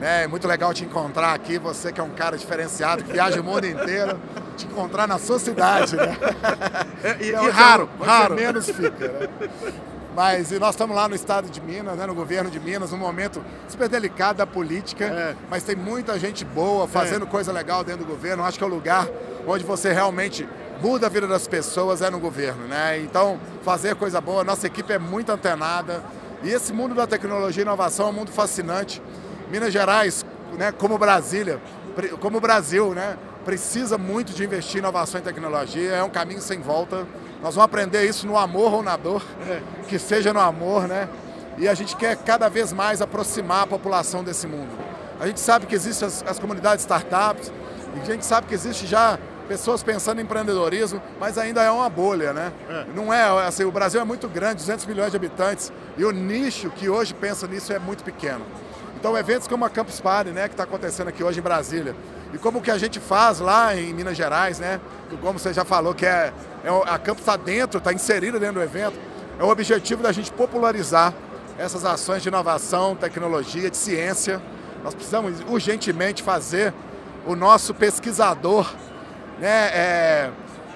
É 0.00 0.26
muito 0.26 0.48
legal 0.48 0.74
te 0.74 0.84
encontrar 0.84 1.32
aqui. 1.32 1.58
Você 1.58 1.92
que 1.92 2.00
é 2.00 2.02
um 2.02 2.10
cara 2.10 2.36
diferenciado, 2.36 3.04
que 3.04 3.12
viaja 3.12 3.40
o 3.40 3.44
mundo 3.44 3.66
inteiro. 3.66 4.20
Te 4.56 4.66
encontrar 4.66 5.06
na 5.06 5.18
sua 5.18 5.38
cidade, 5.38 5.96
né? 5.96 6.16
E, 7.20 7.24
e, 7.24 7.28
e 7.30 7.50
raro, 7.50 7.88
raro. 8.00 8.36
menos 8.36 8.66
fica, 8.70 9.08
né? 9.08 9.28
Mas 10.14 10.50
nós 10.52 10.70
estamos 10.74 10.94
lá 10.94 11.08
no 11.08 11.14
estado 11.14 11.48
de 11.48 11.60
Minas, 11.60 11.96
né, 11.96 12.06
no 12.06 12.14
governo 12.14 12.50
de 12.50 12.60
Minas, 12.60 12.92
num 12.92 12.98
momento 12.98 13.42
super 13.66 13.88
delicado 13.88 14.36
da 14.36 14.46
política, 14.46 15.06
é. 15.06 15.36
mas 15.48 15.62
tem 15.62 15.74
muita 15.74 16.18
gente 16.18 16.44
boa 16.44 16.86
fazendo 16.86 17.24
é. 17.24 17.28
coisa 17.28 17.50
legal 17.50 17.82
dentro 17.82 18.04
do 18.04 18.10
governo. 18.10 18.44
Acho 18.44 18.58
que 18.58 18.64
é 18.64 18.66
o 18.66 18.70
lugar 18.70 19.08
onde 19.46 19.64
você 19.64 19.90
realmente 19.92 20.46
muda 20.82 21.06
a 21.06 21.08
vida 21.08 21.26
das 21.26 21.46
pessoas 21.46 22.02
é 22.02 22.10
no 22.10 22.18
governo, 22.18 22.66
né? 22.66 22.98
Então, 22.98 23.38
fazer 23.62 23.94
coisa 23.94 24.20
boa, 24.20 24.44
nossa 24.44 24.66
equipe 24.66 24.92
é 24.92 24.98
muito 24.98 25.30
antenada. 25.30 26.02
E 26.42 26.50
esse 26.50 26.72
mundo 26.72 26.94
da 26.94 27.06
tecnologia 27.06 27.62
e 27.62 27.64
inovação 27.64 28.06
é 28.06 28.10
um 28.10 28.12
mundo 28.12 28.32
fascinante. 28.32 29.00
Minas 29.48 29.72
Gerais, 29.72 30.26
né, 30.58 30.72
como 30.72 30.98
Brasília, 30.98 31.60
como 32.20 32.38
o 32.38 32.40
Brasil, 32.40 32.92
né, 32.94 33.16
precisa 33.44 33.96
muito 33.96 34.32
de 34.32 34.44
investir 34.44 34.76
em 34.76 34.78
inovação 34.78 35.20
e 35.20 35.22
tecnologia, 35.22 35.92
é 35.92 36.02
um 36.02 36.10
caminho 36.10 36.40
sem 36.40 36.60
volta. 36.60 37.06
Nós 37.42 37.56
vamos 37.56 37.64
aprender 37.64 38.04
isso 38.04 38.26
no 38.26 38.38
amor 38.38 38.72
ou 38.72 38.82
na 38.82 38.96
dor, 38.96 39.22
é. 39.48 39.60
que 39.88 39.98
seja 39.98 40.32
no 40.32 40.38
amor, 40.38 40.86
né? 40.86 41.08
E 41.58 41.68
a 41.68 41.74
gente 41.74 41.96
quer 41.96 42.16
cada 42.16 42.48
vez 42.48 42.72
mais 42.72 43.02
aproximar 43.02 43.64
a 43.64 43.66
população 43.66 44.22
desse 44.22 44.46
mundo. 44.46 44.70
A 45.18 45.26
gente 45.26 45.40
sabe 45.40 45.66
que 45.66 45.74
existem 45.74 46.06
as, 46.06 46.24
as 46.26 46.38
comunidades 46.38 46.84
startups, 46.84 47.52
e 47.96 48.00
a 48.00 48.04
gente 48.04 48.24
sabe 48.24 48.46
que 48.46 48.54
existe 48.54 48.86
já 48.86 49.18
pessoas 49.48 49.82
pensando 49.82 50.20
em 50.20 50.24
empreendedorismo, 50.24 51.02
mas 51.18 51.36
ainda 51.36 51.62
é 51.62 51.70
uma 51.70 51.88
bolha, 51.88 52.32
né? 52.32 52.52
É. 52.70 52.86
Não 52.94 53.12
é, 53.12 53.46
assim, 53.46 53.64
o 53.64 53.72
Brasil 53.72 54.00
é 54.00 54.04
muito 54.04 54.28
grande, 54.28 54.56
200 54.56 54.86
milhões 54.86 55.10
de 55.10 55.16
habitantes, 55.16 55.72
e 55.98 56.04
o 56.04 56.12
nicho 56.12 56.70
que 56.70 56.88
hoje 56.88 57.12
pensa 57.12 57.46
nisso 57.48 57.72
é 57.72 57.78
muito 57.78 58.04
pequeno. 58.04 58.44
Então, 59.02 59.18
eventos 59.18 59.48
como 59.48 59.64
a 59.64 59.68
Campus 59.68 60.00
Party, 60.00 60.30
né, 60.30 60.46
que 60.46 60.54
está 60.54 60.62
acontecendo 60.62 61.08
aqui 61.08 61.24
hoje 61.24 61.40
em 61.40 61.42
Brasília, 61.42 61.92
e 62.32 62.38
como 62.38 62.62
que 62.62 62.70
a 62.70 62.78
gente 62.78 63.00
faz 63.00 63.40
lá 63.40 63.74
em 63.76 63.92
Minas 63.92 64.16
Gerais, 64.16 64.60
né, 64.60 64.80
como 65.20 65.40
você 65.40 65.52
já 65.52 65.64
falou, 65.64 65.92
que 65.92 66.06
é, 66.06 66.32
é 66.62 66.68
a 66.86 66.96
Campus 67.00 67.22
está 67.22 67.36
dentro, 67.36 67.78
está 67.78 67.92
inserida 67.92 68.38
dentro 68.38 68.60
do 68.60 68.62
evento, 68.62 68.96
é 69.40 69.42
o 69.42 69.48
objetivo 69.48 70.04
da 70.04 70.12
gente 70.12 70.30
popularizar 70.30 71.12
essas 71.58 71.84
ações 71.84 72.22
de 72.22 72.28
inovação, 72.28 72.94
tecnologia, 72.94 73.68
de 73.68 73.76
ciência. 73.76 74.40
Nós 74.84 74.94
precisamos 74.94 75.40
urgentemente 75.48 76.22
fazer 76.22 76.72
o 77.26 77.34
nosso 77.34 77.74
pesquisador 77.74 78.72
né, 79.40 79.66
é, 79.74 80.30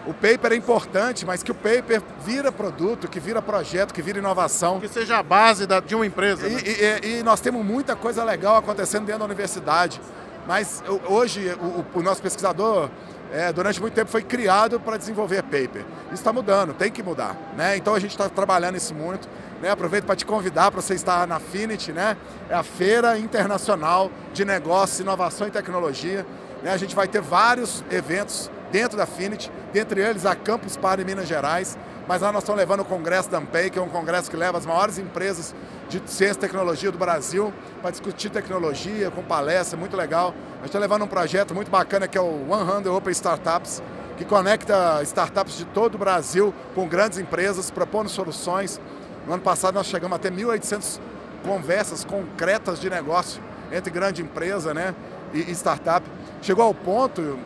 o 0.07 0.15
paper 0.15 0.53
é 0.53 0.57
importante, 0.57 1.27
mas 1.27 1.43
que 1.43 1.51
o 1.51 1.55
paper 1.55 2.01
vira 2.25 2.53
produto, 2.53 3.09
que 3.09 3.19
vira 3.19 3.43
projeto, 3.43 3.93
que 3.93 4.01
vira 4.01 4.19
inovação. 4.19 4.79
Que 4.79 4.89
seja 4.89 5.19
a 5.19 5.23
base 5.23 5.67
da, 5.67 5.81
de 5.81 5.95
uma 5.95 6.07
empresa. 6.07 6.47
E, 6.47 6.55
né? 6.55 7.01
e, 7.03 7.19
e, 7.19 7.23
nós 7.25 7.41
temos 7.41 7.65
muita 7.65 7.97
coisa 7.97 8.23
legal 8.23 8.57
acontecendo 8.57 9.05
dentro 9.05 9.21
da 9.21 9.25
universidade. 9.25 10.01
Mas 10.47 10.83
hoje 11.09 11.53
o, 11.61 11.99
o 11.99 12.03
nosso 12.03 12.23
pesquisador, 12.23 12.89
é, 13.33 13.53
durante 13.53 13.81
muito 13.81 13.95
tempo, 13.95 14.09
foi 14.09 14.23
criado 14.23 14.79
para 14.79 14.97
desenvolver 14.97 15.43
paper. 15.43 15.85
Isso 16.07 16.15
está 16.15 16.33
mudando, 16.33 16.73
tem 16.73 16.91
que 16.91 17.03
mudar. 17.03 17.37
Né? 17.57 17.77
Então 17.77 17.93
a 17.93 17.99
gente 17.99 18.13
está 18.13 18.29
trabalhando 18.29 18.77
isso 18.77 18.95
muito. 18.95 19.29
Né? 19.61 19.71
Aproveito 19.71 20.05
para 20.05 20.15
te 20.15 20.25
convidar 20.25 20.71
para 20.71 20.81
você 20.81 20.95
estar 20.95 21.27
na 21.27 21.41
Finity, 21.41 21.91
né? 21.91 22.17
é 22.49 22.55
a 22.55 22.63
Feira 22.63 23.19
Internacional 23.19 24.09
de 24.33 24.45
Negócios, 24.45 25.01
Inovação 25.01 25.49
e 25.49 25.51
Tecnologia. 25.51 26.25
Né? 26.63 26.71
A 26.71 26.77
gente 26.77 26.95
vai 26.95 27.09
ter 27.09 27.21
vários 27.21 27.83
eventos 27.91 28.49
dentro 28.77 28.95
da 28.95 29.05
Affinity, 29.05 29.51
dentre 29.73 30.03
eles 30.03 30.27
a 30.27 30.35
Campus 30.35 30.77
Party 30.77 31.03
Minas 31.03 31.27
Gerais, 31.27 31.79
mas 32.07 32.21
lá 32.21 32.31
nós 32.31 32.43
estamos 32.43 32.59
levando 32.59 32.81
o 32.81 32.85
Congresso 32.85 33.31
da 33.31 33.39
Ampei, 33.39 33.71
que 33.71 33.79
é 33.79 33.83
um 33.83 33.89
congresso 33.89 34.31
que 34.31 34.37
leva 34.37 34.59
as 34.59 34.67
maiores 34.67 34.99
empresas 34.99 35.55
de 35.89 36.03
ciência 36.05 36.37
e 36.37 36.41
tecnologia 36.41 36.93
do 36.93 36.99
Brasil 36.99 37.55
para 37.81 37.91
discutir 37.91 38.29
tecnologia, 38.29 39.11
com 39.11 39.23
palestra, 39.23 39.79
muito 39.79 39.97
legal. 39.97 40.35
A 40.57 40.59
gente 40.59 40.67
está 40.67 40.79
levando 40.79 41.07
um 41.07 41.09
projeto 41.09 41.55
muito 41.55 41.71
bacana 41.71 42.07
que 42.07 42.19
é 42.19 42.21
o 42.21 42.45
100 42.83 42.93
Open 42.93 43.13
Startups, 43.13 43.83
que 44.19 44.27
conecta 44.27 45.03
startups 45.05 45.57
de 45.57 45.65
todo 45.65 45.95
o 45.95 45.99
Brasil 45.99 46.53
com 46.75 46.87
grandes 46.87 47.19
empresas, 47.19 47.71
propondo 47.71 48.11
soluções. 48.11 48.79
No 49.27 49.33
ano 49.33 49.43
passado 49.43 49.77
nós 49.77 49.87
chegamos 49.87 50.17
a 50.17 50.19
ter 50.19 50.31
1.800 50.31 51.01
conversas 51.43 52.05
concretas 52.05 52.79
de 52.79 52.91
negócio 52.91 53.43
entre 53.73 53.91
grande 53.91 54.21
empresa 54.21 54.75
né, 54.75 54.95
e 55.33 55.51
startup. 55.53 56.07
Chegou 56.43 56.63
ao 56.63 56.75
ponto 56.75 57.39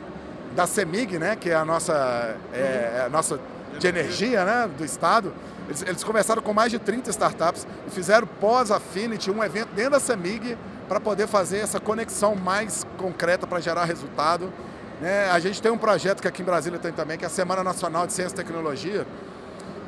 da 0.54 0.66
CEMIG, 0.66 1.18
né, 1.18 1.36
que 1.36 1.50
é 1.50 1.54
a 1.54 1.64
nossa, 1.64 2.36
é, 2.52 2.58
é, 2.58 3.02
a 3.06 3.08
nossa 3.08 3.40
de 3.78 3.86
energia 3.86 4.44
né, 4.44 4.68
do 4.76 4.84
Estado, 4.84 5.32
eles, 5.68 5.82
eles 5.82 6.04
com 6.04 6.52
mais 6.52 6.72
de 6.72 6.78
30 6.78 7.10
startups 7.10 7.66
e 7.86 7.90
fizeram 7.90 8.26
pós-Affinity 8.26 9.30
um 9.30 9.42
evento 9.42 9.68
dentro 9.74 9.92
da 9.92 10.00
CEMIG 10.00 10.58
para 10.88 10.98
poder 10.98 11.28
fazer 11.28 11.58
essa 11.58 11.78
conexão 11.78 12.34
mais 12.34 12.84
concreta 12.98 13.46
para 13.46 13.60
gerar 13.60 13.84
resultado. 13.84 14.52
Né? 15.00 15.30
A 15.30 15.38
gente 15.38 15.62
tem 15.62 15.70
um 15.70 15.78
projeto 15.78 16.20
que 16.20 16.26
aqui 16.26 16.42
em 16.42 16.44
Brasília 16.44 16.78
tem 16.78 16.92
também, 16.92 17.16
que 17.16 17.24
é 17.24 17.28
a 17.28 17.30
Semana 17.30 17.62
Nacional 17.62 18.06
de 18.06 18.12
Ciência 18.12 18.34
e 18.34 18.36
Tecnologia, 18.36 19.06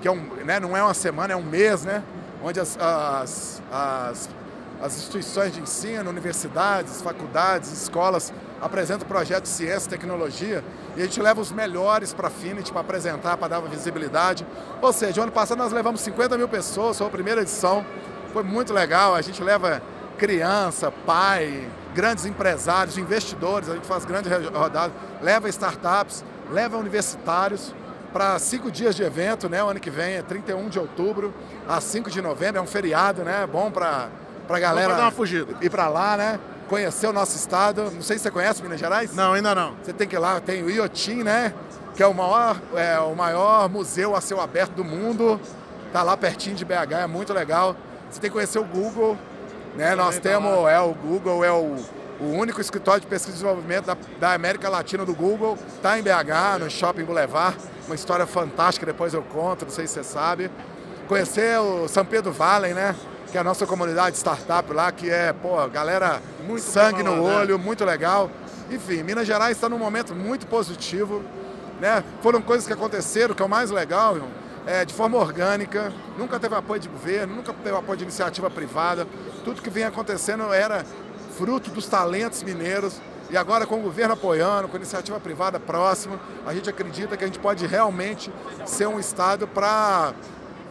que 0.00 0.06
é 0.06 0.10
um, 0.10 0.22
né, 0.44 0.60
não 0.60 0.76
é 0.76 0.82
uma 0.82 0.94
semana, 0.94 1.32
é 1.32 1.36
um 1.36 1.42
mês, 1.42 1.84
né? 1.84 2.02
onde 2.44 2.60
as, 2.60 2.78
as, 2.80 3.62
as 3.70 4.28
as 4.82 4.96
instituições 4.96 5.52
de 5.52 5.60
ensino, 5.60 6.10
universidades, 6.10 7.00
faculdades, 7.00 7.70
escolas 7.70 8.32
apresentam 8.62 9.06
projetos 9.08 9.50
de 9.50 9.56
ciência 9.56 9.88
e 9.88 9.90
tecnologia 9.90 10.64
e 10.96 11.02
a 11.02 11.04
gente 11.04 11.20
leva 11.20 11.40
os 11.40 11.50
melhores 11.50 12.14
para 12.14 12.28
a 12.28 12.30
Finity 12.30 12.70
para 12.70 12.80
apresentar, 12.80 13.36
para 13.36 13.48
dar 13.48 13.60
visibilidade. 13.60 14.46
Ou 14.80 14.92
seja, 14.92 15.20
ano 15.20 15.32
passado 15.32 15.58
nós 15.58 15.72
levamos 15.72 16.00
50 16.00 16.38
mil 16.38 16.48
pessoas, 16.48 16.96
foi 16.96 17.06
a 17.08 17.10
primeira 17.10 17.42
edição, 17.42 17.84
foi 18.32 18.44
muito 18.44 18.72
legal. 18.72 19.16
A 19.16 19.20
gente 19.20 19.42
leva 19.42 19.82
criança, 20.16 20.92
pai, 21.04 21.68
grandes 21.92 22.24
empresários, 22.24 22.96
investidores, 22.96 23.68
a 23.68 23.74
gente 23.74 23.86
faz 23.86 24.04
grandes 24.04 24.30
rodadas, 24.48 24.92
leva 25.20 25.48
startups, 25.48 26.24
leva 26.48 26.76
universitários 26.78 27.74
para 28.12 28.38
cinco 28.38 28.70
dias 28.70 28.94
de 28.94 29.02
evento, 29.02 29.48
né? 29.48 29.64
O 29.64 29.68
ano 29.68 29.80
que 29.80 29.90
vem 29.90 30.14
é 30.14 30.22
31 30.22 30.68
de 30.68 30.78
outubro 30.78 31.34
a 31.68 31.80
5 31.80 32.10
de 32.10 32.22
novembro, 32.22 32.58
é 32.58 32.62
um 32.62 32.66
feriado, 32.66 33.24
né? 33.24 33.48
Bom 33.50 33.70
para 33.70 34.08
pra 34.46 34.58
galera 34.58 34.94
dar 34.94 35.02
uma 35.02 35.10
fugida. 35.10 35.54
ir 35.62 35.70
pra 35.70 35.88
lá, 35.88 36.16
né? 36.16 36.38
Conhecer 36.72 37.06
o 37.06 37.12
nosso 37.12 37.36
estado. 37.36 37.90
Não 37.90 38.00
sei 38.00 38.16
se 38.16 38.22
você 38.22 38.30
conhece 38.30 38.62
Minas 38.62 38.80
Gerais? 38.80 39.14
Não, 39.14 39.34
ainda 39.34 39.54
não. 39.54 39.74
Você 39.82 39.92
tem 39.92 40.08
que 40.08 40.16
ir 40.16 40.18
lá, 40.18 40.40
tem 40.40 40.62
o 40.62 40.70
Iotim, 40.70 41.22
né? 41.22 41.52
Que 41.94 42.02
é 42.02 42.06
o 42.06 42.14
maior, 42.14 42.58
é, 42.74 42.98
o 42.98 43.14
maior 43.14 43.68
museu 43.68 44.16
a 44.16 44.22
céu 44.22 44.40
aberto 44.40 44.72
do 44.72 44.82
mundo. 44.82 45.38
Tá 45.92 46.02
lá 46.02 46.16
pertinho 46.16 46.56
de 46.56 46.64
BH, 46.64 47.02
é 47.02 47.06
muito 47.06 47.34
legal. 47.34 47.76
Você 48.10 48.18
tem 48.18 48.30
que 48.30 48.32
conhecer 48.32 48.58
o 48.58 48.64
Google, 48.64 49.18
né? 49.76 49.94
Nós 49.94 50.18
temos, 50.18 50.66
é 50.66 50.80
o 50.80 50.94
Google, 50.94 51.44
é 51.44 51.52
o, 51.52 51.76
o 52.18 52.30
único 52.30 52.58
escritório 52.58 53.02
de 53.02 53.06
pesquisa 53.06 53.32
e 53.32 53.40
desenvolvimento 53.40 53.84
da, 53.84 53.96
da 54.18 54.32
América 54.32 54.70
Latina 54.70 55.04
do 55.04 55.14
Google. 55.14 55.58
Tá 55.82 55.98
em 55.98 56.02
BH, 56.02 56.58
no 56.58 56.70
Shopping 56.70 57.04
Boulevard. 57.04 57.58
Uma 57.84 57.94
história 57.94 58.26
fantástica, 58.26 58.86
depois 58.86 59.12
eu 59.12 59.22
conto, 59.22 59.66
não 59.66 59.72
sei 59.72 59.86
se 59.86 59.92
você 59.92 60.04
sabe. 60.04 60.50
Conhecer 61.06 61.60
o 61.60 61.86
São 61.86 62.02
Pedro 62.02 62.32
Valley, 62.32 62.72
né? 62.72 62.96
Que 63.32 63.38
é 63.38 63.40
a 63.40 63.44
nossa 63.44 63.66
comunidade 63.66 64.18
startup 64.18 64.70
lá, 64.74 64.92
que 64.92 65.08
é, 65.08 65.32
pô, 65.32 65.66
galera, 65.68 66.20
muito 66.46 66.60
sangue 66.60 67.02
no 67.02 67.22
olho, 67.22 67.56
né? 67.56 67.64
muito 67.64 67.82
legal. 67.82 68.30
Enfim, 68.70 69.02
Minas 69.02 69.26
Gerais 69.26 69.56
está 69.56 69.70
num 69.70 69.78
momento 69.78 70.14
muito 70.14 70.46
positivo. 70.46 71.22
Né? 71.80 72.04
Foram 72.20 72.42
coisas 72.42 72.66
que 72.66 72.74
aconteceram, 72.74 73.34
que 73.34 73.42
é 73.42 73.46
o 73.46 73.48
mais 73.48 73.70
legal, 73.70 74.18
é, 74.66 74.84
de 74.84 74.92
forma 74.92 75.16
orgânica, 75.16 75.90
nunca 76.18 76.38
teve 76.38 76.54
apoio 76.54 76.78
de 76.78 76.88
governo, 76.90 77.34
nunca 77.34 77.54
teve 77.54 77.74
apoio 77.74 77.96
de 77.96 78.04
iniciativa 78.04 78.50
privada. 78.50 79.06
Tudo 79.46 79.62
que 79.62 79.70
vinha 79.70 79.88
acontecendo 79.88 80.52
era 80.52 80.84
fruto 81.38 81.70
dos 81.70 81.86
talentos 81.86 82.42
mineiros. 82.42 83.00
E 83.30 83.36
agora, 83.36 83.64
com 83.64 83.76
o 83.76 83.82
governo 83.82 84.12
apoiando, 84.12 84.68
com 84.68 84.76
a 84.76 84.78
iniciativa 84.78 85.18
privada 85.18 85.58
próxima, 85.58 86.20
a 86.46 86.52
gente 86.52 86.68
acredita 86.68 87.16
que 87.16 87.24
a 87.24 87.26
gente 87.26 87.38
pode 87.38 87.66
realmente 87.66 88.30
ser 88.66 88.86
um 88.86 89.00
Estado 89.00 89.48
para 89.48 90.12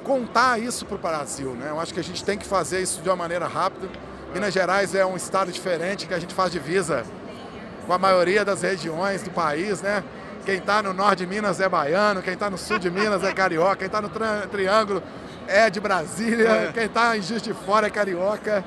contar 0.04 0.60
isso 0.60 0.86
para 0.86 0.96
o 0.96 1.00
Brasil. 1.00 1.52
Né? 1.52 1.70
Eu 1.70 1.80
acho 1.80 1.94
que 1.94 2.00
a 2.00 2.04
gente 2.04 2.24
tem 2.24 2.38
que 2.38 2.46
fazer 2.46 2.82
isso 2.82 3.02
de 3.02 3.10
uma 3.10 3.16
maneira 3.16 3.48
rápida. 3.48 3.90
Minas 4.34 4.54
Gerais 4.54 4.96
é 4.96 5.06
um 5.06 5.16
estado 5.16 5.52
diferente 5.52 6.08
que 6.08 6.14
a 6.14 6.20
gente 6.20 6.34
faz 6.34 6.52
divisa 6.52 7.04
com 7.86 7.94
a 7.94 7.98
maioria 7.98 8.46
das 8.46 8.62
regiões 8.62 9.24
do 9.24 9.32
país, 9.32 9.82
né? 9.82 10.04
Quem 10.46 10.58
está 10.58 10.82
no 10.82 10.94
norte 10.94 11.20
de 11.20 11.28
Minas 11.28 11.60
é 11.60 11.70
baiano, 11.70 12.22
quem 12.22 12.34
está 12.34 12.50
no 12.50 12.58
sul 12.58 12.80
de 12.80 12.90
Minas 12.90 13.24
é 13.24 13.32
carioca, 13.34 13.76
quem 13.76 13.88
está 13.88 14.02
no 14.02 14.10
Triângulo 14.50 15.04
é 15.48 15.70
de 15.70 15.80
Brasília, 15.80 16.50
é. 16.50 16.72
quem 16.72 16.86
está 16.86 17.16
em 17.16 17.22
Juiz 17.22 17.42
de 17.42 17.54
Fora 17.54 17.88
é 17.88 17.90
carioca. 17.90 18.64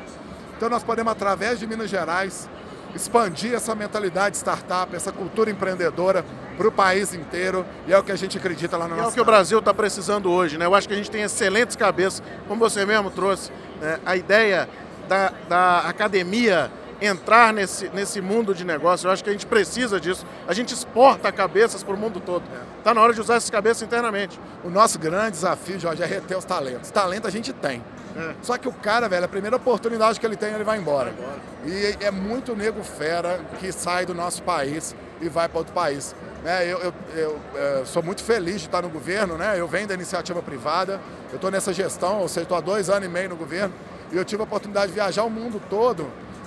Então 0.57 0.69
nós 0.69 0.85
podemos, 0.85 1.11
através 1.11 1.59
de 1.59 1.67
Minas 1.67 1.91
Gerais, 1.91 2.49
expandir 2.95 3.55
essa 3.55 3.75
mentalidade 3.75 4.37
startup, 4.37 4.95
essa 4.95 5.13
cultura 5.13 5.51
empreendedora 5.51 6.25
para 6.57 6.69
o 6.69 6.73
país 6.73 7.13
inteiro 7.13 7.67
e 7.87 7.93
é 7.93 7.99
o 7.99 8.03
que 8.03 8.13
a 8.13 8.17
gente 8.17 8.39
acredita 8.39 8.77
lá 8.77 8.87
no 8.87 8.97
nosso 8.97 9.09
É 9.09 9.11
o 9.11 9.15
que 9.15 9.21
o 9.21 9.25
Brasil 9.25 9.59
está 9.59 9.75
precisando 9.75 10.31
hoje, 10.31 10.57
né? 10.57 10.67
Eu 10.67 10.75
acho 10.75 10.87
que 10.87 10.95
a 10.95 10.97
gente 10.97 11.11
tem 11.11 11.23
excelentes 11.23 11.77
cabeças, 11.77 12.23
como 12.47 12.61
você 12.61 12.87
mesmo 12.87 13.11
trouxe, 13.11 13.51
né? 13.81 13.99
a 14.07 14.17
ideia 14.17 14.69
da, 15.09 15.33
da 15.49 15.79
academia 15.81 16.71
entrar 17.01 17.53
nesse, 17.53 17.89
nesse 17.91 18.21
mundo 18.21 18.55
de 18.55 18.65
negócio. 18.65 19.07
Eu 19.07 19.13
acho 19.13 19.23
que 19.23 19.31
a 19.31 19.33
gente 19.33 19.47
precisa 19.47 20.01
disso. 20.01 20.27
A 20.47 20.53
gente 20.53 20.73
exporta 20.73 21.31
cabeças 21.33 21.83
para 21.83 21.95
o 21.95 21.97
mundo 21.97 22.21
todo. 22.21 22.45
Está 22.79 22.95
na 22.95 23.01
hora 23.01 23.13
de 23.13 23.21
usar 23.21 23.37
essas 23.37 23.51
cabeças 23.51 23.83
internamente. 23.83 24.39
O 24.63 24.71
nosso 24.71 24.99
grande 24.99 25.33
desafio, 25.33 25.79
Jorge, 25.79 26.03
é 26.03 26.07
reter 26.07 26.37
os 26.37 26.45
talentos. 26.45 26.91
Talento 26.91 27.27
a 27.27 27.31
gente 27.31 27.53
tem. 27.53 27.83
É. 28.17 28.35
Só 28.43 28.57
que 28.57 28.69
o 28.69 28.73
cara, 28.73 29.09
velho, 29.09 29.25
a 29.25 29.29
primeira 29.29 29.57
oportunidade 29.57 30.21
que 30.21 30.27
ele 30.27 30.37
tem, 30.37 30.53
ele 30.53 30.65
vai 30.65 30.79
embora. 30.79 31.13
Vai 31.13 31.75
embora. 31.75 31.99
E 32.01 32.05
é 32.05 32.11
muito 32.11 32.55
nego 32.55 32.83
fera 32.85 33.41
que 33.59 33.73
sai 33.73 34.07
do 34.07 34.15
nosso 34.15 34.43
país 34.43 34.95
e 35.21 35.29
vai 35.29 35.49
para 35.49 35.59
outro 35.59 35.73
país. 35.73 36.15
É, 36.45 36.65
eu, 36.71 36.79
eu, 36.79 36.95
eu, 37.17 37.41
eu, 37.55 37.87
sou 37.87 38.03
muito 38.03 38.23
feliz 38.23 38.61
de 38.61 38.67
estar 38.67 38.83
no 38.83 38.91
governo, 38.91 39.37
né? 39.39 39.59
Eu 39.59 39.67
venho 39.67 39.89
da 39.89 39.95
iniciativa 39.95 40.43
privada, 40.43 41.01
eu 41.31 41.37
estou 41.37 41.51
nessa 41.51 41.73
gestão, 41.73 42.21
ou 42.21 42.29
seja, 42.29 42.43
estou 42.43 42.59
há 42.59 42.61
dois 42.61 42.91
anos 42.91 43.09
e 43.09 43.11
meio 43.11 43.31
no 43.31 43.37
governo, 43.37 43.73
e 44.13 44.17
eu 44.17 44.25
tive 44.25 44.43
a 44.43 44.45
oportunidade 44.45 44.89
de 44.89 44.93
viajar 44.93 45.25
o 45.25 45.31
mundo 45.31 45.61
todo 45.71 46.07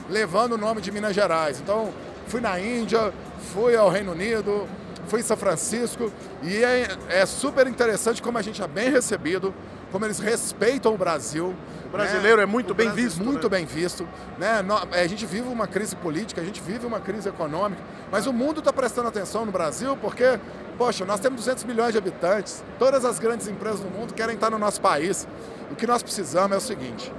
levando 0.10 0.54
o 0.54 0.58
nome 0.58 0.82
de 0.82 0.92
Minas 0.92 1.16
Gerais. 1.16 1.60
Então, 1.60 1.94
fui 2.28 2.42
na 2.42 2.60
Índia, 2.60 3.14
fui 3.54 3.76
ao 3.76 3.90
Reino 3.90 4.12
Unido, 4.12 4.68
fui 5.08 5.22
em 5.22 5.24
São 5.24 5.38
Francisco, 5.38 6.12
e 6.44 6.64
é, 6.64 6.88
é 7.10 7.26
super 7.26 7.68
interessante 7.68 8.22
como 8.22 8.38
a 8.38 8.42
gente 8.42 8.62
é 8.62 8.68
bem 8.68 8.90
recebido, 8.92 9.54
como 9.92 10.06
eles 10.06 10.20
respeitam 10.20 10.94
o 10.94 10.98
Brasil. 10.98 11.56
O 11.86 11.90
brasileiro 11.90 12.38
né? 12.38 12.44
é 12.44 12.46
muito 12.46 12.72
o 12.72 12.74
bem 12.74 12.92
visto. 12.92 13.24
Muito 13.24 13.50
né? 13.50 13.58
bem 13.58 13.66
visto. 13.66 14.08
Né? 14.38 14.64
A 14.92 15.08
gente 15.08 15.26
vive 15.26 15.48
uma 15.48 15.66
crise 15.66 15.96
política, 15.96 16.42
a 16.42 16.44
gente 16.44 16.62
vive 16.62 16.86
uma 16.86 17.00
crise 17.00 17.30
econômica, 17.30 17.82
mas 18.12 18.28
o 18.28 18.34
mundo 18.34 18.60
está 18.60 18.74
prestando 18.74 19.08
atenção 19.08 19.46
no 19.46 19.52
Brasil 19.52 19.96
porque, 19.98 20.38
poxa, 20.78 21.06
nós 21.06 21.20
temos 21.20 21.40
200 21.40 21.64
milhões 21.64 21.94
de 21.94 21.98
habitantes, 21.98 22.64
todas 22.78 23.06
as 23.06 23.20
grandes 23.20 23.48
empresas 23.48 23.80
do 23.80 23.90
mundo 23.90 24.14
querem 24.14 24.36
estar 24.36 24.50
no 24.50 24.60
nosso 24.60 24.82
país. 24.82 25.26
O 25.72 25.76
que 25.76 25.88
nós 25.88 26.04
precisamos 26.04 26.52
é 26.54 26.58
o 26.58 26.62
seguinte: 26.62 27.12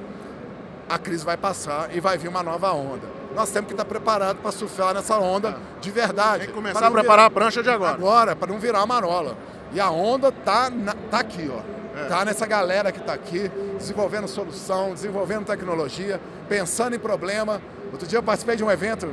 a 0.89 0.99
crise 0.99 1.25
vai 1.25 1.37
passar 1.37 1.95
e 1.95 2.01
vai 2.01 2.17
vir 2.17 2.29
uma 2.29 2.43
nova 2.43 2.73
onda. 2.73 3.07
Nós 3.35 3.51
temos 3.51 3.69
que 3.69 3.75
estar 3.75 3.85
preparados 3.85 4.41
para 4.41 4.51
surfar 4.51 4.95
nessa 4.95 5.19
onda 5.19 5.59
de 5.81 5.91
verdade. 5.91 6.41
Tem 6.41 6.49
que 6.49 6.55
começar 6.55 6.87
a 6.87 6.91
preparar 6.91 7.17
virar... 7.17 7.27
a 7.27 7.31
prancha 7.31 7.63
de 7.63 7.71
agora. 7.71 7.95
Agora, 7.95 8.37
para 8.37 8.53
não 8.53 8.59
virar 8.59 8.81
uma 8.81 8.87
marola. 8.87 9.37
E 9.73 9.79
a 9.79 9.91
onda 9.91 10.33
tá, 10.33 10.71
na... 10.71 10.95
tá 11.11 11.21
aqui, 11.21 11.51
ó. 11.53 11.79
É. 11.99 12.05
Tá 12.07 12.25
nessa 12.25 12.47
galera 12.47 12.93
que 12.93 13.01
está 13.01 13.13
aqui, 13.13 13.51
desenvolvendo 13.77 14.29
solução, 14.29 14.95
desenvolvendo 14.95 15.47
tecnologia, 15.47 16.21
pensando 16.49 16.95
em 16.95 16.99
problema. 16.99 17.61
Outro 17.93 18.07
dia 18.07 18.19
eu 18.19 18.23
participei 18.23 18.57
de 18.57 18.65
um 18.65 18.71
evento 18.71 19.13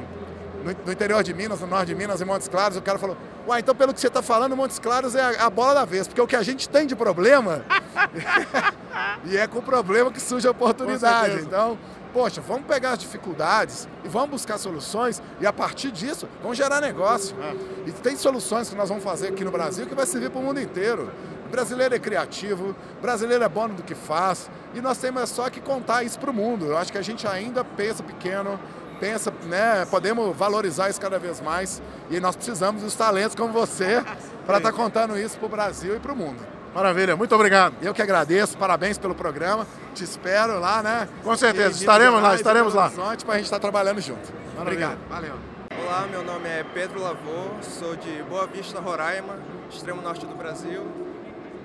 no, 0.86 0.92
interior 0.92 1.24
de 1.24 1.34
Minas, 1.34 1.62
no 1.62 1.68
norte 1.68 1.88
de 1.88 1.96
Minas, 1.96 2.22
em 2.22 2.26
Montes 2.26 2.48
Claros. 2.48 2.78
O 2.78 2.82
cara 2.82 2.98
falou: 2.98 3.18
Uai, 3.48 3.60
então 3.60 3.76
pelo 3.76 3.94
que 3.94 4.00
você 4.00 4.08
está 4.08 4.22
falando, 4.22 4.56
Montes 4.56 4.80
Claros 4.80 5.16
é 5.16 5.22
a, 5.22 5.46
a, 5.46 5.50
bola 5.50 5.74
da 5.74 5.86
vez, 5.86 6.08
porque 6.08 6.22
o 6.22 6.28
que 6.28 6.36
a 6.36 6.44
gente 6.44 6.70
tem 6.70 6.86
de 6.88 6.96
problema. 6.96 7.64
e 9.26 9.38
é 9.38 9.48
com 9.48 9.60
o 9.60 9.62
problema 9.62 10.12
que 10.12 10.22
surge 10.22 10.48
a 10.48 10.52
oportunidade. 10.52 11.40
Então, 11.42 11.78
poxa, 12.14 12.40
vamos 12.40 12.66
pegar 12.66 12.92
as 12.92 13.00
dificuldades 13.00 13.90
e 14.04 14.08
vamos 14.08 14.30
buscar 14.30 14.58
soluções 14.58 15.22
e 15.42 15.46
a 15.46 15.52
partir 15.52 15.92
disso 15.92 16.28
vamos 16.42 16.58
gerar 16.58 16.80
negócio. 16.80 17.36
É. 17.42 17.90
E 17.90 17.92
tem 17.92 18.16
soluções 18.16 18.70
que 18.70 18.76
nós 18.76 18.88
vamos 18.88 19.04
fazer 19.04 19.28
aqui 19.28 19.44
no 19.44 19.52
Brasil 19.52 19.86
que 19.86 19.94
vai 19.94 20.06
servir 20.06 20.30
para 20.30 20.40
o 20.40 20.44
mundo 20.44 20.62
inteiro. 20.62 21.12
O 21.46 21.50
brasileiro 21.50 21.94
é 21.94 22.00
criativo, 22.00 22.76
o 22.98 23.02
brasileiro 23.02 23.44
é 23.44 23.50
bom 23.50 23.68
do 23.68 23.84
que 23.84 23.94
faz 23.94 24.50
e 24.74 24.82
nós 24.82 24.98
temos 24.98 25.30
só 25.30 25.50
que 25.50 25.60
contar 25.60 26.04
isso 26.04 26.18
para 26.18 26.32
o 26.32 26.34
mundo. 26.34 26.66
Eu 26.66 26.78
acho 26.78 26.92
que 26.92 26.98
a 26.98 27.02
gente 27.02 27.28
ainda 27.28 27.66
pensa 27.66 28.02
pequeno, 28.02 28.58
pensa, 29.00 29.32
né, 29.44 29.86
podemos 29.86 30.36
valorizar 30.36 30.90
isso 30.90 31.02
cada 31.02 31.20
vez 31.20 31.42
mais 31.42 31.82
e 32.10 32.20
nós 32.22 32.36
precisamos 32.36 32.82
dos 32.82 32.96
talentos 32.96 33.36
como 33.36 33.52
você 33.52 34.02
para 34.48 34.58
estar 34.58 34.72
tá 34.72 34.74
contando 34.74 35.20
isso 35.20 35.38
para 35.38 35.46
o 35.46 35.50
Brasil 35.50 35.98
e 35.98 36.00
para 36.00 36.14
o 36.14 36.16
mundo. 36.16 36.55
Maravilha, 36.76 37.16
muito 37.16 37.34
obrigado. 37.34 37.74
Eu 37.82 37.94
que 37.94 38.02
agradeço, 38.02 38.58
parabéns 38.58 38.98
pelo 38.98 39.16
programa. 39.16 39.66
Te 39.94 40.04
espero 40.04 40.60
lá, 40.60 40.84
né? 40.84 41.08
Com 41.24 41.34
certeza, 41.38 41.80
estaremos 41.80 42.22
lá, 42.22 42.36
estaremos 42.36 42.74
lá. 42.74 42.90
Para 42.90 43.06
a 43.06 43.38
gente 43.38 43.46
estar 43.46 43.56
tá 43.56 43.60
trabalhando 43.62 44.02
junto. 44.02 44.20
Maravilha. 44.58 44.62
Obrigado. 44.62 44.98
Valeu. 45.08 45.36
Olá, 45.82 46.06
meu 46.12 46.22
nome 46.22 46.50
é 46.50 46.66
Pedro 46.74 47.02
Lavô, 47.02 47.48
sou 47.62 47.96
de 47.96 48.22
Boa 48.24 48.46
Vista, 48.46 48.82
Roraima, 48.82 49.40
extremo 49.70 50.02
norte 50.02 50.26
do 50.26 50.36
Brasil. 50.36 50.86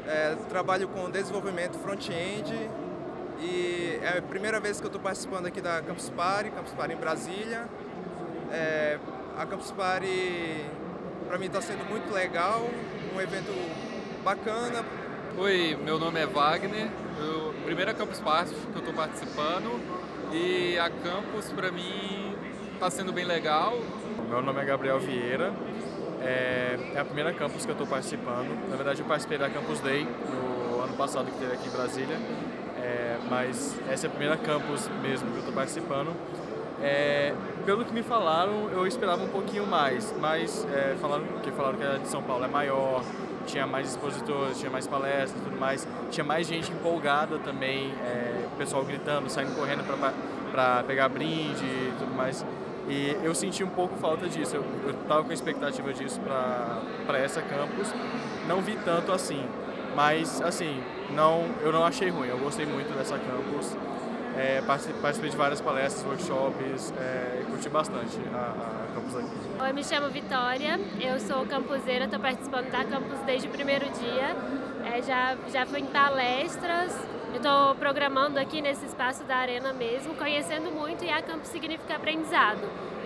É, 0.06 0.36
trabalho 0.48 0.86
com 0.86 1.10
desenvolvimento 1.10 1.76
front-end 1.80 2.70
e 3.40 3.98
é 4.02 4.18
a 4.18 4.22
primeira 4.22 4.60
vez 4.60 4.78
que 4.78 4.86
eu 4.86 4.90
estou 4.90 5.02
participando 5.02 5.46
aqui 5.46 5.60
da 5.60 5.82
Campus 5.82 6.08
Party, 6.10 6.50
Campus 6.50 6.72
Party 6.72 6.94
em 6.94 6.96
Brasília. 6.96 7.68
É, 8.52 8.96
a 9.36 9.44
Campus 9.44 9.72
Party 9.72 10.64
para 11.26 11.36
mim 11.36 11.46
está 11.46 11.60
sendo 11.60 11.84
muito 11.88 12.14
legal, 12.14 12.64
um 13.12 13.20
evento 13.20 13.50
bacana. 14.22 14.84
Oi, 15.38 15.78
meu 15.82 15.98
nome 15.98 16.20
é 16.20 16.26
Wagner, 16.26 16.88
eu, 17.18 17.54
primeira 17.64 17.94
Campus 17.94 18.20
Party 18.20 18.52
que 18.54 18.74
eu 18.74 18.80
estou 18.80 18.92
participando 18.92 19.80
e 20.32 20.78
a 20.78 20.90
Campus 20.90 21.50
para 21.52 21.70
mim 21.70 22.34
está 22.74 22.90
sendo 22.90 23.12
bem 23.12 23.24
legal. 23.24 23.78
Meu 24.28 24.42
nome 24.42 24.60
é 24.60 24.64
Gabriel 24.64 24.98
Vieira, 24.98 25.52
é, 26.20 26.92
é 26.94 27.00
a 27.00 27.04
primeira 27.04 27.32
campus 27.32 27.64
que 27.64 27.70
eu 27.70 27.74
estou 27.74 27.86
participando. 27.86 28.68
Na 28.68 28.76
verdade, 28.76 29.00
eu 29.00 29.06
participei 29.06 29.38
da 29.38 29.50
Campus 29.50 29.80
Day 29.80 30.06
no 30.28 30.80
ano 30.80 30.92
passado 30.94 31.26
que 31.26 31.38
teve 31.38 31.52
aqui 31.52 31.68
em 31.68 31.72
Brasília, 31.72 32.16
é, 32.78 33.18
mas 33.28 33.76
essa 33.88 34.06
é 34.06 34.08
a 34.08 34.10
primeira 34.10 34.36
campus 34.36 34.88
mesmo 35.02 35.28
que 35.30 35.36
eu 35.36 35.40
estou 35.40 35.54
participando. 35.54 36.14
É, 36.82 37.34
pelo 37.66 37.84
que 37.84 37.92
me 37.92 38.02
falaram, 38.02 38.70
eu 38.70 38.86
esperava 38.86 39.22
um 39.22 39.28
pouquinho 39.28 39.66
mais, 39.66 40.14
mas 40.18 40.66
é, 40.72 40.96
falaram 41.00 41.24
que 41.42 41.50
falaram 41.50 41.76
que 41.76 41.84
a 41.84 41.98
de 41.98 42.08
São 42.08 42.22
Paulo 42.22 42.44
é 42.44 42.48
maior, 42.48 43.02
tinha 43.46 43.66
mais 43.66 43.90
expositores, 43.90 44.58
tinha 44.58 44.70
mais 44.70 44.86
palestras, 44.86 45.42
tudo 45.42 45.58
mais, 45.58 45.86
tinha 46.10 46.24
mais 46.24 46.46
gente 46.46 46.70
empolgada 46.70 47.38
também, 47.38 47.92
é, 48.04 48.46
pessoal 48.56 48.84
gritando, 48.84 49.30
saindo 49.30 49.54
correndo 49.54 49.84
para 50.52 50.82
pegar 50.84 51.08
brinde 51.08 51.64
e 51.64 51.94
tudo 51.98 52.14
mais. 52.14 52.44
E 52.88 53.16
eu 53.22 53.34
senti 53.34 53.62
um 53.62 53.68
pouco 53.68 53.96
falta 53.96 54.28
disso. 54.28 54.56
Eu, 54.56 54.64
estava 54.90 55.22
com 55.22 55.32
expectativa 55.32 55.92
disso 55.92 56.20
para 56.20 57.18
essa 57.18 57.40
campus. 57.40 57.94
Não 58.48 58.60
vi 58.60 58.76
tanto 58.84 59.12
assim. 59.12 59.42
Mas, 59.94 60.40
assim, 60.42 60.82
não, 61.14 61.46
eu 61.62 61.72
não 61.72 61.84
achei 61.84 62.10
ruim. 62.10 62.28
Eu 62.28 62.38
gostei 62.38 62.66
muito 62.66 62.92
dessa 62.96 63.16
campus. 63.18 63.76
É, 64.36 64.62
participei 64.62 65.30
de 65.30 65.36
várias 65.36 65.60
palestras, 65.60 66.04
workshops 66.06 66.92
é, 66.98 67.40
e 67.42 67.44
curti 67.44 67.68
bastante 67.68 68.18
a, 68.32 68.38
a 68.38 68.94
campus 68.94 69.16
aqui. 69.16 69.62
Oi, 69.62 69.72
me 69.72 69.84
chamo 69.84 70.08
Vitória, 70.08 70.78
eu 71.00 71.18
sou 71.18 71.44
campuseira, 71.46 72.04
estou 72.04 72.20
participando 72.20 72.70
da 72.70 72.84
campus 72.84 73.18
desde 73.26 73.48
o 73.48 73.50
primeiro 73.50 73.86
dia. 73.90 74.36
É, 74.92 75.02
já, 75.02 75.36
já 75.52 75.66
fui 75.66 75.80
em 75.80 75.86
palestras, 75.86 76.96
estou 77.34 77.74
programando 77.74 78.38
aqui 78.38 78.62
nesse 78.62 78.86
espaço 78.86 79.24
da 79.24 79.36
arena 79.36 79.72
mesmo, 79.72 80.14
conhecendo 80.14 80.70
muito 80.70 81.04
e 81.04 81.10
a 81.10 81.20
campus 81.20 81.48
significa 81.48 81.96
aprendizado. 81.96 82.60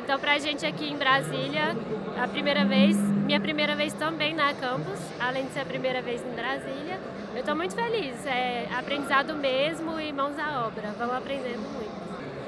Então, 0.05 0.19
para 0.19 0.33
a 0.33 0.39
gente 0.39 0.67
aqui 0.67 0.91
em 0.91 0.97
Brasília, 0.97 1.75
a 2.23 2.29
primeira 2.29 2.65
vez, 2.65 2.97
minha 3.25 3.41
primeira 3.41 3.75
vez 3.75 3.93
também 3.95 4.35
na 4.35 4.53
campus, 4.55 4.99
além 5.19 5.47
de 5.47 5.53
ser 5.53 5.61
a 5.61 5.65
primeira 5.65 6.03
vez 6.03 6.23
em 6.23 6.35
Brasília, 6.35 7.01
eu 7.33 7.41
estou 7.41 7.57
muito 7.57 7.75
feliz. 7.75 8.15
É 8.27 8.69
aprendizado 8.77 9.35
mesmo 9.35 9.99
e 9.99 10.13
mãos 10.13 10.39
à 10.39 10.67
obra. 10.67 10.95
Vamos 10.99 11.17
aprendendo 11.17 11.63
muito. 11.73 12.05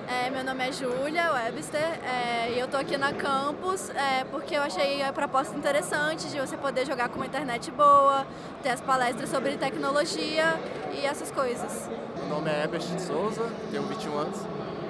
É, 0.09 0.31
meu 0.31 0.45
nome 0.45 0.69
é 0.69 0.71
Júlia 0.71 1.33
Webster 1.33 1.81
é, 1.81 2.53
e 2.53 2.61
eu 2.61 2.67
estou 2.67 2.79
aqui 2.79 2.97
na 2.97 3.13
campus 3.13 3.91
é, 3.91 4.23
porque 4.31 4.55
eu 4.55 4.63
achei 4.63 5.03
a 5.03 5.13
proposta 5.13 5.57
interessante 5.57 6.29
de 6.29 6.39
você 6.39 6.57
poder 6.57 6.87
jogar 6.87 7.09
com 7.09 7.17
uma 7.17 7.27
internet 7.27 7.73
boa, 7.73 8.25
ter 8.63 8.69
as 8.69 8.81
palestras 8.81 9.29
sobre 9.29 9.57
tecnologia 9.57 10.61
e 10.93 11.05
essas 11.05 11.33
coisas. 11.33 11.91
Meu 12.19 12.29
nome 12.29 12.49
é 12.49 12.63
Herbert 12.63 12.83
Souza, 13.01 13.51
tenho 13.73 13.83
21 13.83 14.17
anos. 14.17 14.39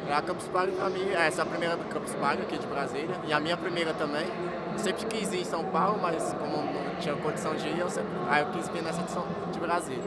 É 0.08 0.12
a 0.12 0.20
Campus 0.20 0.48
Party 0.48 0.72
para 0.72 0.90
mim, 0.90 1.08
essa 1.12 1.40
é 1.40 1.42
a 1.42 1.46
primeira 1.46 1.76
Campus 1.76 2.14
Party 2.16 2.42
aqui 2.42 2.58
de 2.58 2.66
Brasília 2.66 3.16
e 3.26 3.32
a 3.32 3.40
minha 3.40 3.56
primeira 3.56 3.94
também. 3.94 4.26
Sempre 4.76 5.06
quis 5.06 5.32
ir 5.32 5.40
em 5.40 5.44
São 5.44 5.64
Paulo, 5.64 5.98
mas 6.00 6.32
como 6.34 6.56
não 6.56 6.96
tinha 7.00 7.14
condição 7.16 7.54
de 7.54 7.66
ir, 7.66 7.78
eu 7.78 7.88
sempre, 7.88 8.08
aí 8.28 8.42
eu 8.42 8.48
quis 8.50 8.68
vir 8.68 8.82
nessa 8.82 9.00
edição 9.00 9.24
de 9.52 9.58
Brasília. 9.58 10.04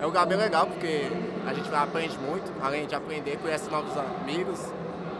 É 0.00 0.04
um 0.04 0.06
lugar 0.06 0.26
bem 0.26 0.38
legal 0.38 0.66
porque 0.66 1.10
a 1.46 1.52
gente 1.52 1.72
aprende 1.74 2.18
muito, 2.18 2.52
além 2.62 2.86
de 2.86 2.94
aprender, 2.94 3.38
conhece 3.38 3.70
novos 3.70 3.92
amigos. 3.96 4.60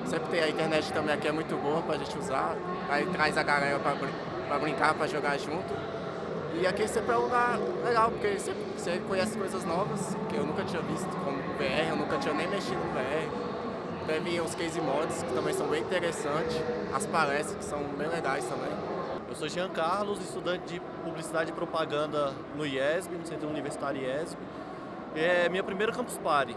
Sempre 0.06 0.28
tem 0.30 0.42
a 0.42 0.48
internet 0.48 0.92
também 0.92 1.14
aqui 1.14 1.28
é 1.28 1.32
muito 1.32 1.56
boa 1.56 1.80
pra 1.82 1.96
gente 1.96 2.18
usar. 2.18 2.56
Aí 2.90 3.06
traz 3.06 3.38
a 3.38 3.42
galera 3.42 3.78
pra, 3.78 3.94
pra 4.48 4.58
brincar, 4.58 4.94
pra 4.94 5.06
jogar 5.06 5.38
junto. 5.38 5.74
E 6.60 6.66
aqui 6.66 6.86
sempre 6.86 7.12
é 7.12 7.18
um 7.18 7.22
lugar 7.22 7.58
legal, 7.84 8.10
porque 8.10 8.36
você 8.76 9.00
conhece 9.08 9.36
coisas 9.36 9.64
novas 9.64 10.16
que 10.28 10.36
eu 10.36 10.46
nunca 10.46 10.62
tinha 10.64 10.82
visto, 10.82 11.08
como 11.24 11.36
VR, 11.58 11.90
eu 11.90 11.96
nunca 11.96 12.16
tinha 12.18 12.32
nem 12.32 12.46
mexido 12.46 12.76
no 12.76 12.92
VR. 12.92 13.43
Vir 14.06 14.40
os 14.42 14.54
case 14.54 14.80
mods, 14.80 15.22
que 15.22 15.32
também 15.32 15.54
são 15.54 15.66
bem 15.66 15.82
interessantes, 15.82 16.56
as 16.94 17.06
palestras, 17.06 17.56
que 17.56 17.64
são 17.64 17.82
bem 17.98 18.06
legais 18.06 18.44
também. 18.44 18.70
Eu 19.28 19.34
sou 19.34 19.48
Jean 19.48 19.70
Carlos, 19.70 20.20
estudante 20.20 20.74
de 20.74 20.80
Publicidade 21.02 21.50
e 21.50 21.54
Propaganda 21.54 22.32
no 22.54 22.66
IESB, 22.66 23.16
no 23.16 23.26
Centro 23.26 23.48
Universitário 23.48 24.00
IESB. 24.00 24.36
É 25.16 25.48
minha 25.48 25.64
primeira 25.64 25.90
Campus 25.90 26.18
Party. 26.18 26.54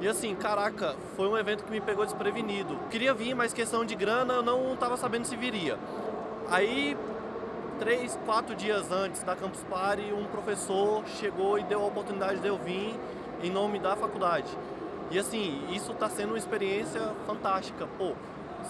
E 0.00 0.08
assim, 0.08 0.34
caraca, 0.34 0.96
foi 1.14 1.28
um 1.28 1.36
evento 1.36 1.62
que 1.62 1.70
me 1.70 1.80
pegou 1.80 2.04
desprevenido. 2.04 2.76
Queria 2.90 3.12
vir, 3.12 3.34
mas 3.34 3.52
questão 3.52 3.84
de 3.84 3.94
grana 3.94 4.34
eu 4.34 4.42
não 4.42 4.72
estava 4.72 4.96
sabendo 4.96 5.26
se 5.26 5.36
viria. 5.36 5.78
Aí 6.50 6.96
três, 7.78 8.18
quatro 8.24 8.54
dias 8.54 8.90
antes 8.90 9.22
da 9.22 9.36
Campus 9.36 9.62
Party, 9.64 10.12
um 10.12 10.24
professor 10.24 11.04
chegou 11.06 11.58
e 11.58 11.64
deu 11.64 11.82
a 11.82 11.86
oportunidade 11.86 12.40
de 12.40 12.48
eu 12.48 12.56
vir 12.56 12.98
em 13.42 13.50
nome 13.50 13.78
da 13.78 13.94
faculdade. 13.94 14.48
E 15.12 15.18
assim, 15.18 15.62
isso 15.70 15.92
está 15.92 16.08
sendo 16.08 16.30
uma 16.30 16.38
experiência 16.38 17.12
fantástica. 17.26 17.86
Pô, 17.98 18.12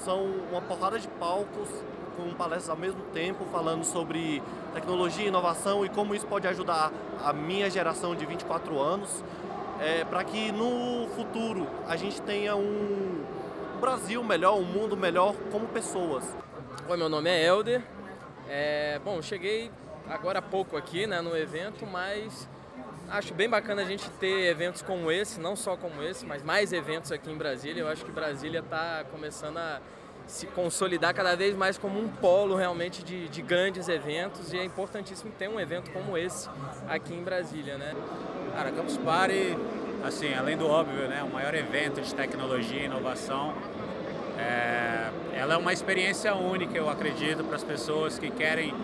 são 0.05 0.24
uma 0.50 0.61
porrada 0.61 0.98
de 0.98 1.07
palcos 1.07 1.68
com 2.16 2.35
palestras 2.35 2.68
ao 2.68 2.76
mesmo 2.76 3.00
tempo 3.14 3.44
falando 3.52 3.85
sobre 3.85 4.42
tecnologia, 4.74 5.28
inovação 5.28 5.85
e 5.87 5.88
como 5.88 6.16
isso 6.16 6.26
pode 6.26 6.48
ajudar 6.48 6.92
a 7.24 7.33
minha 7.33 7.70
geração 7.70 8.16
de 8.16 8.26
24 8.26 8.76
anos, 8.81 9.22
é, 9.81 10.05
para 10.05 10.24
que 10.24 10.50
no 10.50 11.09
futuro 11.14 11.64
a 11.87 11.94
gente 11.94 12.20
tenha 12.22 12.57
um 12.57 13.24
Brasil 13.81 14.22
melhor, 14.24 14.59
um 14.59 14.64
mundo 14.64 14.96
melhor 14.96 15.37
como 15.52 15.68
pessoas. 15.68 16.24
Oi, 16.88 16.96
meu 16.96 17.09
nome 17.09 17.31
é 17.31 17.46
Helder, 17.46 17.83
é, 18.48 19.00
bom, 19.05 19.22
cheguei 19.22 19.70
agora 20.09 20.40
há 20.40 20.42
pouco 20.42 20.76
aqui 20.76 21.07
né, 21.07 21.20
no 21.20 21.37
evento, 21.37 21.87
mas 21.87 22.48
acho 23.12 23.35
bem 23.35 23.48
bacana 23.48 23.83
a 23.83 23.85
gente 23.85 24.09
ter 24.12 24.46
eventos 24.46 24.81
como 24.81 25.12
esse, 25.12 25.38
não 25.38 25.55
só 25.55 25.77
como 25.77 26.03
esse, 26.03 26.25
mas 26.25 26.42
mais 26.42 26.72
eventos 26.72 27.12
aqui 27.12 27.31
em 27.31 27.37
Brasília. 27.37 27.83
Eu 27.83 27.88
acho 27.88 28.05
que 28.05 28.11
Brasília 28.11 28.61
está 28.61 29.05
começando 29.11 29.59
a 29.59 29.81
se 30.27 30.46
consolidar 30.46 31.12
cada 31.12 31.37
vez 31.37 31.55
mais 31.55 31.77
como 31.77 32.01
um 32.01 32.09
polo 32.09 32.57
realmente 32.57 33.05
de, 33.05 33.29
de, 33.29 33.42
grandes 33.42 33.88
eventos 33.88 34.53
e 34.53 34.59
é 34.59 34.64
importantíssimo 34.64 35.31
ter 35.38 35.48
um 35.48 35.61
evento 35.61 35.90
como 35.90 36.16
esse 36.16 36.48
aqui 36.88 37.12
em 37.12 37.22
Brasília, 37.22 37.77
né? 37.77 37.94
Cara, 38.55 38.70
Campus 38.70 38.96
Party, 38.96 39.59
assim, 40.05 40.33
além 40.33 40.57
do 40.57 40.66
óbvio, 40.66 41.09
né, 41.09 41.22
o 41.22 41.29
maior 41.29 41.55
evento 41.55 42.01
de 42.01 42.14
tecnologia 42.14 42.81
e 42.81 42.85
inovação 42.85 43.53
é, 44.38 45.11
ela 45.35 45.55
é 45.55 45.57
uma 45.57 45.72
experiência 45.72 46.35
única, 46.35 46.79
eu 46.79 46.88
acredito, 46.88 47.44
para 47.44 47.57
as 47.57 47.64
pessoas 47.64 48.18
que 48.18 48.31
querem 48.31 48.75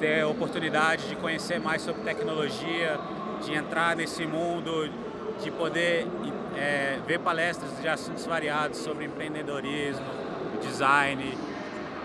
ter 0.00 0.24
oportunidade 0.24 1.08
de 1.08 1.16
conhecer 1.16 1.60
mais 1.60 1.82
sobre 1.82 2.02
tecnologia, 2.02 2.98
de 3.42 3.54
entrar 3.54 3.96
nesse 3.96 4.26
mundo, 4.26 4.90
de 5.42 5.50
poder 5.50 6.06
é, 6.56 6.98
ver 7.06 7.20
palestras 7.20 7.70
de 7.80 7.88
assuntos 7.88 8.26
variados 8.26 8.78
sobre 8.78 9.04
empreendedorismo, 9.04 10.06
design, 10.60 11.36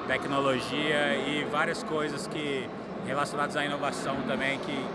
tecnologia 0.07 1.15
e 1.15 1.45
várias 1.51 1.83
coisas 1.83 2.27
que 2.27 2.67
relacionadas 3.05 3.55
à 3.55 3.65
inovação 3.65 4.15
também 4.27 4.59
que 4.59 4.85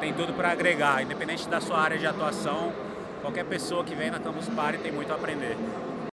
tem 0.00 0.12
tudo 0.12 0.32
para 0.32 0.50
agregar, 0.50 1.02
independente 1.02 1.48
da 1.48 1.60
sua 1.60 1.78
área 1.78 1.96
de 1.96 2.06
atuação, 2.06 2.72
qualquer 3.20 3.44
pessoa 3.44 3.84
que 3.84 3.94
vem 3.94 4.10
na 4.10 4.18
Campus 4.18 4.48
Party 4.48 4.78
tem 4.78 4.90
muito 4.90 5.12
a 5.12 5.14
aprender. 5.14 5.56